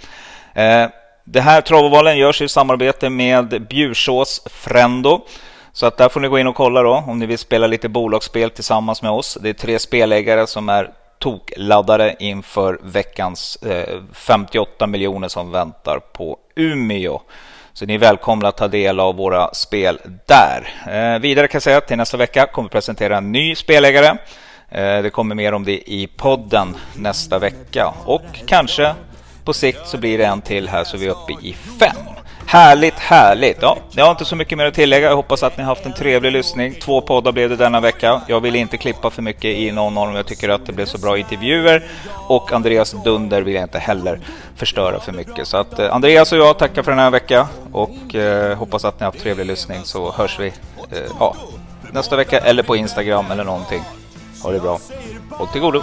Eh, 0.54 0.88
det 1.24 1.40
här 1.40 1.60
travovalen 1.60 2.18
görs 2.18 2.42
i 2.42 2.48
samarbete 2.48 3.10
med 3.10 3.66
Bjursås 3.68 4.42
Frendo. 4.46 5.20
Så 5.72 5.86
att 5.86 5.96
där 5.96 6.08
får 6.08 6.20
ni 6.20 6.28
gå 6.28 6.38
in 6.38 6.46
och 6.46 6.54
kolla 6.54 6.82
då 6.82 7.04
om 7.06 7.18
ni 7.18 7.26
vill 7.26 7.38
spela 7.38 7.66
lite 7.66 7.88
bolagsspel 7.88 8.50
tillsammans 8.50 9.02
med 9.02 9.10
oss. 9.10 9.38
Det 9.40 9.48
är 9.48 9.52
tre 9.52 9.78
spelägare 9.78 10.46
som 10.46 10.68
är 10.68 10.90
tokladdade 11.18 12.16
inför 12.18 12.78
veckans 12.82 13.56
eh, 13.56 14.00
58 14.12 14.86
miljoner 14.86 15.28
som 15.28 15.50
väntar 15.50 15.98
på 15.98 16.38
Umeå. 16.54 17.20
Så 17.76 17.86
ni 17.86 17.94
är 17.94 17.98
välkomna 17.98 18.48
att 18.48 18.56
ta 18.56 18.68
del 18.68 19.00
av 19.00 19.16
våra 19.16 19.54
spel 19.54 20.00
där. 20.26 20.68
Eh, 20.88 21.18
vidare 21.18 21.48
kan 21.48 21.56
jag 21.56 21.62
säga 21.62 21.78
att 21.78 21.86
till 21.86 21.96
nästa 21.96 22.16
vecka 22.16 22.46
kommer 22.46 22.68
vi 22.68 22.72
presentera 22.72 23.16
en 23.16 23.32
ny 23.32 23.54
spelägare. 23.54 24.06
Eh, 24.68 25.02
det 25.02 25.10
kommer 25.12 25.34
mer 25.34 25.52
om 25.52 25.64
det 25.64 25.90
i 25.90 26.06
podden 26.16 26.76
nästa 26.94 27.38
vecka 27.38 27.94
och 28.04 28.22
kanske 28.46 28.94
på 29.44 29.52
sikt 29.52 29.86
så 29.86 29.98
blir 29.98 30.18
det 30.18 30.24
en 30.24 30.40
till 30.40 30.68
här 30.68 30.84
så 30.84 30.96
vi 30.96 31.06
är 31.06 31.10
uppe 31.10 31.32
i 31.32 31.56
fem. 31.80 32.15
Härligt, 32.56 32.98
härligt! 32.98 33.58
Ja, 33.60 33.78
jag 33.90 34.04
har 34.04 34.10
inte 34.10 34.24
så 34.24 34.36
mycket 34.36 34.58
mer 34.58 34.66
att 34.66 34.74
tillägga. 34.74 35.08
Jag 35.08 35.16
hoppas 35.16 35.42
att 35.42 35.56
ni 35.56 35.62
har 35.62 35.68
haft 35.68 35.86
en 35.86 35.92
trevlig 35.92 36.32
lyssning. 36.32 36.74
Två 36.74 37.00
poddar 37.00 37.32
blev 37.32 37.50
det 37.50 37.56
denna 37.56 37.80
vecka. 37.80 38.20
Jag 38.26 38.40
vill 38.40 38.56
inte 38.56 38.76
klippa 38.76 39.10
för 39.10 39.22
mycket 39.22 39.44
i 39.44 39.72
någon 39.72 39.98
av 39.98 40.06
dem. 40.06 40.16
Jag 40.16 40.26
tycker 40.26 40.48
att 40.48 40.66
det 40.66 40.72
blev 40.72 40.86
så 40.86 40.98
bra 40.98 41.18
intervjuer. 41.18 41.84
Och 42.28 42.52
Andreas 42.52 42.94
Dunder 43.04 43.42
vill 43.42 43.54
jag 43.54 43.62
inte 43.62 43.78
heller 43.78 44.20
förstöra 44.56 45.00
för 45.00 45.12
mycket. 45.12 45.48
Så 45.48 45.56
att 45.56 45.78
eh, 45.78 45.94
Andreas 45.94 46.32
och 46.32 46.38
jag 46.38 46.58
tackar 46.58 46.82
för 46.82 46.90
den 46.90 47.00
här 47.00 47.10
veckan. 47.10 47.46
Och 47.72 48.14
eh, 48.14 48.58
hoppas 48.58 48.84
att 48.84 49.00
ni 49.00 49.04
har 49.04 49.12
haft 49.12 49.22
trevlig 49.22 49.46
lyssning 49.46 49.80
så 49.84 50.12
hörs 50.12 50.40
vi 50.40 50.46
eh, 50.46 50.98
ja, 51.20 51.36
nästa 51.92 52.16
vecka 52.16 52.38
eller 52.38 52.62
på 52.62 52.76
Instagram 52.76 53.30
eller 53.30 53.44
någonting. 53.44 53.82
Ha 54.42 54.50
det 54.50 54.60
bra. 54.60 54.78
Håll 55.30 55.48
till 55.48 55.60
godo! 55.60 55.82